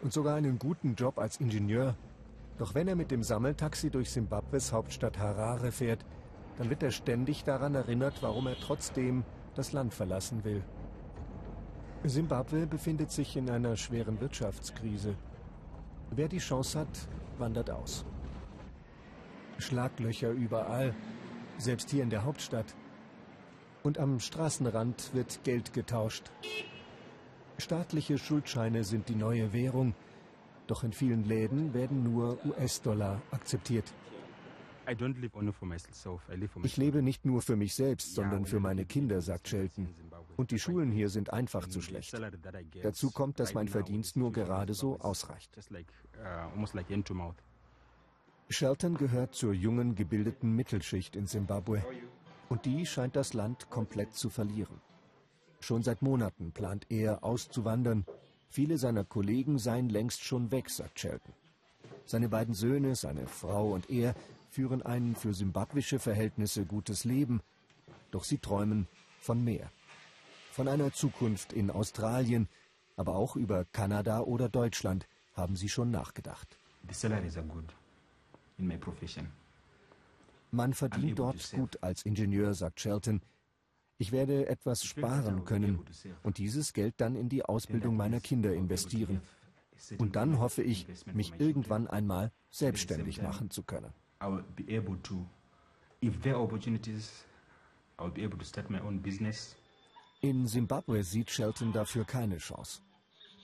und 0.02 0.12
sogar 0.12 0.36
einen 0.36 0.58
guten 0.58 0.94
Job 0.94 1.18
als 1.18 1.38
Ingenieur. 1.38 1.96
Doch 2.58 2.74
wenn 2.74 2.88
er 2.88 2.96
mit 2.96 3.10
dem 3.10 3.22
Sammeltaxi 3.22 3.90
durch 3.90 4.10
Simbabwes 4.10 4.72
Hauptstadt 4.72 5.18
Harare 5.18 5.72
fährt, 5.72 6.04
dann 6.58 6.68
wird 6.68 6.82
er 6.82 6.90
ständig 6.90 7.44
daran 7.44 7.74
erinnert, 7.74 8.22
warum 8.22 8.46
er 8.46 8.58
trotzdem 8.60 9.24
das 9.54 9.72
Land 9.72 9.94
verlassen 9.94 10.44
will. 10.44 10.62
Simbabwe 12.04 12.66
befindet 12.66 13.10
sich 13.10 13.36
in 13.36 13.48
einer 13.48 13.76
schweren 13.76 14.20
Wirtschaftskrise. 14.20 15.14
Wer 16.10 16.28
die 16.28 16.38
Chance 16.38 16.80
hat, 16.80 17.08
wandert 17.38 17.70
aus. 17.70 18.04
Schlaglöcher 19.58 20.30
überall, 20.30 20.94
selbst 21.58 21.90
hier 21.90 22.02
in 22.02 22.10
der 22.10 22.24
Hauptstadt. 22.24 22.74
Und 23.82 23.98
am 23.98 24.20
Straßenrand 24.20 25.14
wird 25.14 25.44
Geld 25.44 25.72
getauscht. 25.72 26.30
Staatliche 27.62 28.18
Schuldscheine 28.18 28.82
sind 28.82 29.08
die 29.08 29.14
neue 29.14 29.52
Währung, 29.52 29.94
doch 30.66 30.82
in 30.82 30.92
vielen 30.92 31.22
Läden 31.22 31.72
werden 31.74 32.02
nur 32.02 32.44
US-Dollar 32.44 33.22
akzeptiert. 33.30 33.84
Ich 36.64 36.76
lebe 36.76 37.02
nicht 37.02 37.24
nur 37.24 37.40
für 37.40 37.54
mich 37.54 37.76
selbst, 37.76 38.16
sondern 38.16 38.46
für 38.46 38.58
meine 38.58 38.84
Kinder, 38.84 39.20
sagt 39.20 39.46
Shelton. 39.46 39.86
Und 40.36 40.50
die 40.50 40.58
Schulen 40.58 40.90
hier 40.90 41.08
sind 41.08 41.32
einfach 41.32 41.68
zu 41.68 41.80
schlecht. 41.80 42.12
Dazu 42.82 43.12
kommt, 43.12 43.38
dass 43.38 43.54
mein 43.54 43.68
Verdienst 43.68 44.16
nur 44.16 44.32
gerade 44.32 44.74
so 44.74 44.98
ausreicht. 44.98 45.56
Uh, 45.56 47.32
Shelton 48.48 48.96
gehört 48.96 49.36
zur 49.36 49.52
jungen, 49.52 49.94
gebildeten 49.94 50.56
Mittelschicht 50.56 51.14
in 51.14 51.28
Simbabwe. 51.28 51.84
Und 52.48 52.64
die 52.64 52.86
scheint 52.86 53.14
das 53.14 53.34
Land 53.34 53.70
komplett 53.70 54.14
zu 54.14 54.30
verlieren. 54.30 54.80
Schon 55.62 55.84
seit 55.84 56.02
Monaten 56.02 56.50
plant 56.50 56.86
er, 56.88 57.22
auszuwandern. 57.22 58.04
Viele 58.50 58.78
seiner 58.78 59.04
Kollegen 59.04 59.60
seien 59.60 59.88
längst 59.88 60.24
schon 60.24 60.50
weg, 60.50 60.68
sagt 60.68 60.98
Shelton. 60.98 61.32
Seine 62.04 62.28
beiden 62.28 62.52
Söhne, 62.52 62.96
seine 62.96 63.28
Frau 63.28 63.72
und 63.72 63.88
er 63.88 64.16
führen 64.50 64.82
ein 64.82 65.14
für 65.14 65.32
simbabwische 65.32 66.00
Verhältnisse 66.00 66.64
gutes 66.64 67.04
Leben, 67.04 67.42
doch 68.10 68.24
sie 68.24 68.38
träumen 68.38 68.88
von 69.20 69.44
mehr. 69.44 69.70
Von 70.50 70.66
einer 70.66 70.92
Zukunft 70.92 71.52
in 71.52 71.70
Australien, 71.70 72.48
aber 72.96 73.14
auch 73.14 73.36
über 73.36 73.64
Kanada 73.66 74.20
oder 74.20 74.48
Deutschland 74.48 75.06
haben 75.34 75.54
sie 75.54 75.68
schon 75.68 75.92
nachgedacht. 75.92 76.58
Man 80.50 80.74
verdient 80.74 81.18
dort 81.20 81.52
gut 81.52 81.78
als 81.82 82.02
Ingenieur, 82.02 82.52
sagt 82.52 82.80
Shelton. 82.80 83.22
Ich 84.02 84.10
werde 84.10 84.48
etwas 84.48 84.82
sparen 84.82 85.44
können 85.44 85.78
und 86.24 86.38
dieses 86.38 86.72
Geld 86.72 86.94
dann 86.96 87.14
in 87.14 87.28
die 87.28 87.44
Ausbildung 87.44 87.96
meiner 87.96 88.18
Kinder 88.18 88.52
investieren. 88.52 89.20
Und 89.96 90.16
dann 90.16 90.40
hoffe 90.40 90.64
ich, 90.64 90.88
mich 91.12 91.34
irgendwann 91.38 91.86
einmal 91.86 92.32
selbstständig 92.50 93.22
machen 93.22 93.50
zu 93.50 93.62
können. 93.62 93.92
In 100.20 100.46
Simbabwe 100.48 101.04
sieht 101.04 101.30
Shelton 101.30 101.72
dafür 101.72 102.04
keine 102.04 102.38
Chance. 102.38 102.82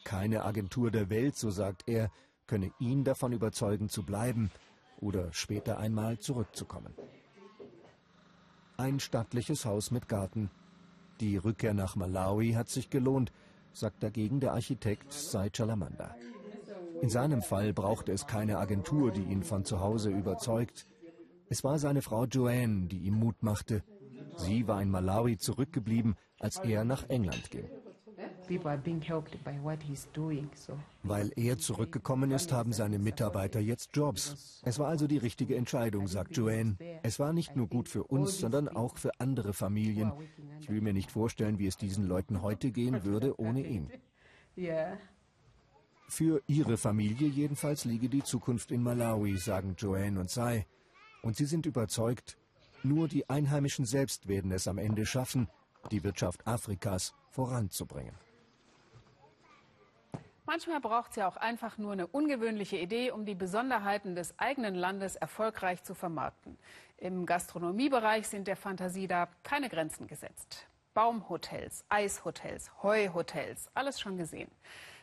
Keine 0.02 0.44
Agentur 0.44 0.90
der 0.90 1.08
Welt, 1.08 1.36
so 1.36 1.52
sagt 1.52 1.84
er, 1.86 2.10
könne 2.48 2.72
ihn 2.80 3.04
davon 3.04 3.32
überzeugen 3.32 3.88
zu 3.88 4.02
bleiben 4.02 4.50
oder 4.96 5.32
später 5.32 5.78
einmal 5.78 6.18
zurückzukommen. 6.18 6.92
Ein 8.80 9.00
stattliches 9.00 9.64
Haus 9.64 9.90
mit 9.90 10.08
Garten. 10.08 10.50
Die 11.18 11.36
Rückkehr 11.36 11.74
nach 11.74 11.96
Malawi 11.96 12.52
hat 12.52 12.68
sich 12.68 12.90
gelohnt, 12.90 13.32
sagt 13.72 14.04
dagegen 14.04 14.38
der 14.38 14.52
Architekt 14.52 15.12
Sai 15.12 15.50
Chalamanda. 15.50 16.14
In 17.02 17.10
seinem 17.10 17.42
Fall 17.42 17.72
brauchte 17.72 18.12
es 18.12 18.28
keine 18.28 18.58
Agentur, 18.58 19.10
die 19.10 19.24
ihn 19.24 19.42
von 19.42 19.64
zu 19.64 19.80
Hause 19.80 20.10
überzeugt. 20.10 20.86
Es 21.48 21.64
war 21.64 21.80
seine 21.80 22.02
Frau 22.02 22.26
Joanne, 22.26 22.86
die 22.86 23.00
ihm 23.00 23.14
Mut 23.14 23.42
machte. 23.42 23.82
Sie 24.36 24.68
war 24.68 24.80
in 24.80 24.90
Malawi 24.90 25.38
zurückgeblieben, 25.38 26.14
als 26.38 26.58
er 26.58 26.84
nach 26.84 27.08
England 27.08 27.50
ging. 27.50 27.68
Weil 31.02 31.32
er 31.36 31.58
zurückgekommen 31.58 32.30
ist, 32.30 32.52
haben 32.52 32.72
seine 32.72 32.98
Mitarbeiter 32.98 33.60
jetzt 33.60 33.90
Jobs. 33.94 34.60
Es 34.64 34.78
war 34.78 34.88
also 34.88 35.06
die 35.06 35.18
richtige 35.18 35.56
Entscheidung, 35.56 36.06
sagt 36.08 36.36
Joanne. 36.36 36.76
Es 37.02 37.18
war 37.18 37.32
nicht 37.32 37.56
nur 37.56 37.66
gut 37.68 37.88
für 37.88 38.04
uns, 38.04 38.38
sondern 38.38 38.68
auch 38.68 38.96
für 38.96 39.12
andere 39.18 39.52
Familien. 39.52 40.12
Ich 40.60 40.68
will 40.68 40.80
mir 40.80 40.92
nicht 40.92 41.10
vorstellen, 41.10 41.58
wie 41.58 41.66
es 41.66 41.76
diesen 41.76 42.06
Leuten 42.06 42.42
heute 42.42 42.70
gehen 42.70 43.04
würde 43.04 43.38
ohne 43.38 43.66
ihn. 43.66 43.90
Für 46.08 46.42
ihre 46.46 46.78
Familie 46.78 47.28
jedenfalls 47.28 47.84
liege 47.84 48.08
die 48.08 48.22
Zukunft 48.22 48.70
in 48.70 48.82
Malawi, 48.82 49.36
sagen 49.36 49.74
Joanne 49.76 50.18
und 50.18 50.30
Sai. 50.30 50.66
Und 51.22 51.36
sie 51.36 51.44
sind 51.44 51.66
überzeugt, 51.66 52.38
nur 52.82 53.08
die 53.08 53.28
Einheimischen 53.28 53.84
selbst 53.84 54.28
werden 54.28 54.50
es 54.52 54.66
am 54.68 54.78
Ende 54.78 55.04
schaffen, 55.04 55.48
die 55.90 56.02
Wirtschaft 56.04 56.46
Afrikas 56.46 57.14
voranzubringen. 57.30 58.14
Manchmal 60.48 60.80
braucht 60.80 61.10
es 61.10 61.16
ja 61.16 61.28
auch 61.28 61.36
einfach 61.36 61.76
nur 61.76 61.92
eine 61.92 62.06
ungewöhnliche 62.06 62.78
Idee, 62.78 63.10
um 63.10 63.26
die 63.26 63.34
Besonderheiten 63.34 64.14
des 64.14 64.32
eigenen 64.38 64.74
Landes 64.74 65.14
erfolgreich 65.14 65.84
zu 65.84 65.94
vermarkten. 65.94 66.56
Im 66.96 67.26
Gastronomiebereich 67.26 68.26
sind 68.26 68.48
der 68.48 68.56
Fantasie 68.56 69.06
da 69.06 69.28
keine 69.42 69.68
Grenzen 69.68 70.06
gesetzt. 70.06 70.66
Baumhotels, 70.94 71.84
Eishotels, 71.90 72.70
Heuhotels, 72.82 73.68
alles 73.74 74.00
schon 74.00 74.16
gesehen. 74.16 74.50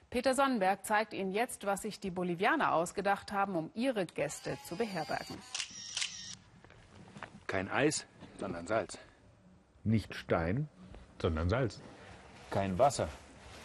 Peter 0.09 0.33
Sonnenberg 0.33 0.83
zeigt 0.83 1.13
Ihnen 1.13 1.31
jetzt, 1.31 1.67
was 1.67 1.83
sich 1.83 1.99
die 1.99 2.09
Bolivianer 2.09 2.73
ausgedacht 2.73 3.31
haben, 3.31 3.55
um 3.55 3.69
ihre 3.75 4.07
Gäste 4.07 4.57
zu 4.65 4.75
beherbergen. 4.75 5.37
Kein 7.45 7.69
Eis, 7.69 8.07
sondern 8.39 8.65
Salz. 8.65 8.97
Nicht 9.83 10.15
Stein, 10.15 10.67
sondern 11.21 11.49
Salz. 11.49 11.83
Kein 12.49 12.79
Wasser, 12.79 13.09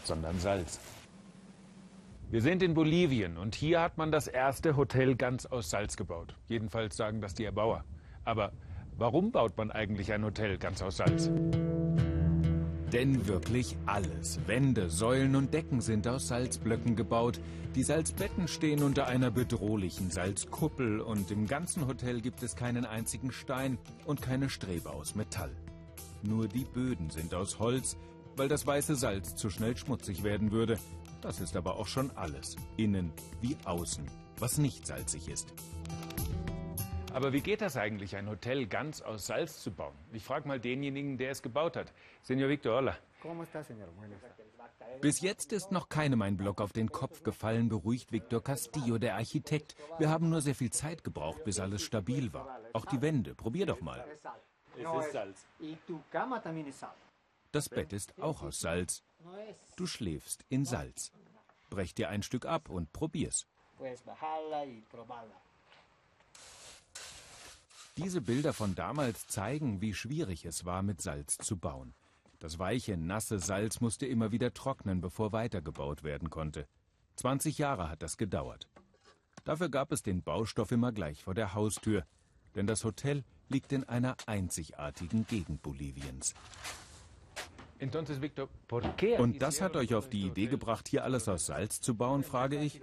sondern 0.05 0.39
Salz. 0.41 0.79
Wir 2.31 2.43
sind 2.43 2.63
in 2.63 2.75
Bolivien 2.75 3.37
und 3.37 3.57
hier 3.57 3.81
hat 3.81 3.99
man 3.99 4.13
das 4.13 4.29
erste 4.29 4.77
Hotel 4.77 5.17
ganz 5.17 5.47
aus 5.47 5.69
Salz 5.69 5.97
gebaut. 5.97 6.37
Jedenfalls 6.47 6.97
sagen 6.97 7.21
das 7.21 7.35
die 7.35 7.45
Erbauer. 7.45 7.85
Aber 8.25 8.53
warum 8.97 9.33
baut 9.33 9.57
man 9.57 9.73
eigentlich 9.73 10.13
ein 10.13 10.25
Hotel 10.25 10.57
ganz 10.57 10.81
aus 10.81 10.99
Salz? 10.99 11.29
Denn 12.93 13.27
wirklich 13.27 13.77
alles. 13.85 14.39
Wände, 14.47 14.91
Säulen 14.91 15.35
und 15.35 15.53
Decken 15.53 15.81
sind 15.81 16.07
aus 16.07 16.29
Salzblöcken 16.29 16.95
gebaut. 16.95 17.41
Die 17.75 17.83
Salzbetten 17.83 18.47
stehen 18.47 18.85
unter 18.85 19.09
einer 19.09 19.33
bedrohlichen 19.33 20.13
Salzkuppel 20.13 21.01
und 21.01 21.33
im 21.33 21.49
ganzen 21.49 21.89
Hotel 21.89 22.21
gibt 22.21 22.45
es 22.45 22.55
keinen 22.55 22.85
einzigen 22.85 23.33
Stein 23.33 23.77
und 24.05 24.23
keine 24.23 24.51
Strebe 24.51 24.91
aus 24.91 25.17
Metall. 25.17 25.51
Nur 26.23 26.47
die 26.47 26.65
Böden 26.65 27.11
sind 27.11 27.35
aus 27.35 27.59
Holz, 27.59 27.97
weil 28.37 28.47
das 28.47 28.65
weiße 28.69 28.95
Salz 28.95 29.35
zu 29.35 29.51
schnell 29.51 29.77
schmutzig 29.77 30.23
werden 30.23 30.53
würde. 30.53 30.79
Das 31.21 31.41
ist 31.41 31.57
aber 31.57 31.77
auch 31.77 31.87
schon 31.87 32.11
alles, 32.17 32.57
innen 32.77 33.13
wie 33.41 33.57
außen, 33.65 34.07
was 34.39 34.59
nicht 34.59 34.87
salzig 34.87 35.29
ist. 35.29 35.53
Aber 37.13 37.33
wie 37.33 37.41
geht 37.41 37.61
das 37.61 37.77
eigentlich, 37.77 38.17
ein 38.17 38.29
Hotel 38.29 38.67
ganz 38.67 39.03
aus 39.03 39.27
Salz 39.27 39.63
zu 39.63 39.73
bauen? 39.73 39.95
Ich 40.13 40.25
frage 40.25 40.47
mal 40.47 40.61
denjenigen, 40.61 41.19
der 41.19 41.33
es 41.33 41.43
gebaut 41.43 41.77
hat. 41.77 41.93
Senor 42.23 42.49
Victor, 42.49 42.77
hola. 42.77 42.97
Bis 45.01 45.21
jetzt 45.21 45.53
ist 45.53 45.73
noch 45.73 45.89
keinem 45.89 46.23
ein 46.23 46.37
Block 46.37 46.61
auf 46.61 46.73
den 46.73 46.91
Kopf 46.91 47.23
gefallen, 47.23 47.69
beruhigt 47.69 48.13
Victor 48.13 48.43
Castillo, 48.43 48.99
der 48.99 49.17
Architekt. 49.17 49.75
Wir 49.99 50.09
haben 50.09 50.31
nur 50.31 50.41
sehr 50.41 50.55
viel 50.55 50.71
Zeit 50.71 51.05
gebraucht, 51.05 51.45
bis 51.45 51.61
alles 51.61 51.83
stabil 51.83 52.33
war. 52.33 52.61
Auch 52.73 52.87
die 52.87 53.03
Wände. 53.03 53.35
Probier 53.35 53.67
doch 53.67 53.81
mal. 53.81 54.05
Es 54.09 54.85
ist 55.05 55.13
Salz. 55.13 55.47
Das 57.53 57.69
Bett 57.69 57.93
ist 57.93 58.23
auch 58.23 58.43
aus 58.43 58.61
Salz. 58.61 59.03
Du 59.77 59.87
schläfst 59.87 60.45
in 60.49 60.65
Salz. 60.65 61.13
Brech 61.71 61.95
dir 61.95 62.09
ein 62.09 62.23
Stück 62.23 62.47
ab 62.47 62.69
und 62.69 62.93
probier's. 62.93 63.47
Diese 67.97 68.21
Bilder 68.21 68.53
von 68.53 68.75
damals 68.75 69.27
zeigen, 69.27 69.81
wie 69.81 69.95
schwierig 69.95 70.45
es 70.45 70.65
war, 70.65 70.83
mit 70.83 71.03
Salz 71.03 71.39
zu 71.39 71.57
bauen. 71.57 71.95
Das 72.39 72.59
weiche, 72.59 72.97
nasse 72.97 73.39
Salz 73.39 73.81
musste 73.81 74.07
immer 74.07 74.33
wieder 74.33 74.55
trocknen, 74.55 75.01
bevor 75.01 75.33
weitergebaut 75.33 76.03
werden 76.03 76.31
konnte. 76.31 76.67
20 77.17 77.59
Jahre 77.59 77.91
hat 77.91 78.03
das 78.03 78.17
gedauert. 78.17 78.69
Dafür 79.45 79.69
gab 79.69 79.93
es 79.93 80.03
den 80.03 80.23
Baustoff 80.23 80.71
immer 80.71 80.93
gleich 80.93 81.25
vor 81.25 81.35
der 81.35 81.55
Haustür, 81.55 82.07
denn 82.55 82.67
das 82.67 82.85
Hotel 82.85 83.25
liegt 83.49 83.73
in 83.73 83.85
einer 83.85 84.17
einzigartigen 84.27 85.27
Gegend 85.27 85.63
Boliviens. 85.63 86.35
Und 89.19 89.43
das 89.43 89.61
hat 89.61 89.77
euch 89.77 89.95
auf 89.95 90.09
die 90.09 90.27
Idee 90.27 90.47
gebracht, 90.47 90.89
hier 90.89 91.05
alles 91.05 91.29
aus 91.29 91.47
Salz 91.47 91.81
zu 91.81 91.95
bauen, 91.95 92.23
frage 92.23 92.59
ich. 92.59 92.81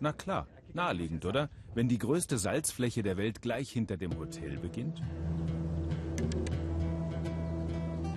Na 0.00 0.12
klar, 0.12 0.46
naheliegend, 0.74 1.24
oder? 1.24 1.48
Wenn 1.74 1.88
die 1.88 1.98
größte 1.98 2.38
Salzfläche 2.38 3.02
der 3.02 3.16
Welt 3.16 3.40
gleich 3.42 3.70
hinter 3.70 3.96
dem 3.96 4.18
Hotel 4.18 4.58
beginnt. 4.58 5.02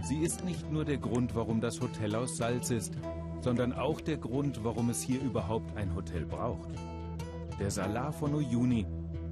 Sie 0.04 0.20
ist 0.20 0.44
nicht 0.44 0.72
nur 0.72 0.86
der 0.86 0.98
Grund, 0.98 1.36
warum 1.36 1.62
das 1.62 1.80
Hotel 1.82 2.16
aus 2.16 2.38
Salz 2.38 2.72
ist, 2.72 2.94
sondern 3.42 3.74
auch 3.74 4.02
der 4.02 4.18
Grund, 4.18 4.64
warum 4.64 4.90
es 4.90 5.02
hier 5.02 5.22
überhaupt 5.22 5.78
ein 5.78 5.94
Hotel 5.96 6.26
braucht. 6.26 6.70
Der 7.60 7.72
Salar 7.72 8.12
von 8.12 8.34
Uyuni 8.34 8.86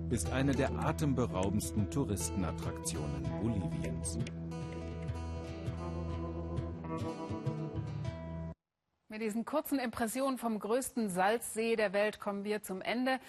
ist 0.10 0.32
eine 0.32 0.54
der 0.54 0.72
atemberaubendsten 0.78 1.90
Touristenattraktionen 1.90 3.24
Boliviens. 3.42 4.20
Mit 9.18 9.26
diesen 9.26 9.46
kurzen 9.46 9.80
Impressionen 9.80 10.38
vom 10.38 10.60
größten 10.60 11.10
Salzsee 11.10 11.76
der 11.76 11.92
Welt 11.92 12.20
kommen 12.20 12.44
wir 12.44 12.62
zum 12.62 12.84
Ende. 12.84 13.20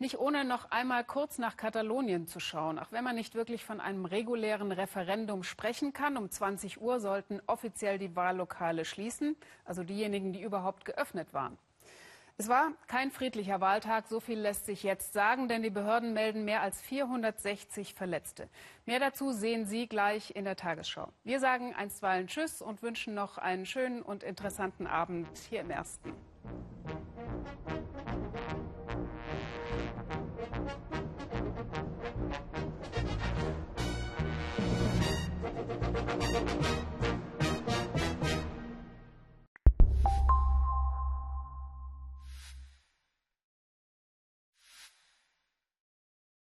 Nicht 0.00 0.18
ohne 0.18 0.44
noch 0.44 0.72
einmal 0.72 1.04
kurz 1.04 1.38
nach 1.38 1.56
Katalonien 1.56 2.26
zu 2.26 2.40
schauen. 2.40 2.80
Auch 2.80 2.90
wenn 2.90 3.04
man 3.04 3.14
nicht 3.14 3.36
wirklich 3.36 3.64
von 3.64 3.80
einem 3.80 4.06
regulären 4.06 4.72
Referendum 4.72 5.44
sprechen 5.44 5.92
kann. 5.92 6.16
Um 6.16 6.28
20 6.28 6.80
Uhr 6.80 6.98
sollten 6.98 7.40
offiziell 7.46 7.96
die 7.96 8.16
Wahllokale 8.16 8.84
schließen, 8.84 9.36
also 9.64 9.84
diejenigen, 9.84 10.32
die 10.32 10.42
überhaupt 10.42 10.84
geöffnet 10.84 11.32
waren. 11.32 11.56
Es 12.38 12.50
war 12.50 12.72
kein 12.86 13.10
friedlicher 13.10 13.62
Wahltag, 13.62 14.08
so 14.08 14.20
viel 14.20 14.38
lässt 14.38 14.66
sich 14.66 14.82
jetzt 14.82 15.14
sagen, 15.14 15.48
denn 15.48 15.62
die 15.62 15.70
Behörden 15.70 16.12
melden 16.12 16.44
mehr 16.44 16.60
als 16.60 16.82
460 16.82 17.94
Verletzte. 17.94 18.50
Mehr 18.84 19.00
dazu 19.00 19.32
sehen 19.32 19.64
Sie 19.64 19.88
gleich 19.88 20.36
in 20.36 20.44
der 20.44 20.54
Tagesschau. 20.54 21.08
Wir 21.24 21.40
sagen 21.40 21.74
einstweilen 21.74 22.26
Tschüss 22.26 22.60
und 22.60 22.82
wünschen 22.82 23.14
noch 23.14 23.38
einen 23.38 23.64
schönen 23.64 24.02
und 24.02 24.22
interessanten 24.22 24.86
Abend 24.86 25.26
hier 25.48 25.62
im 25.62 25.70
Ersten. 25.70 26.12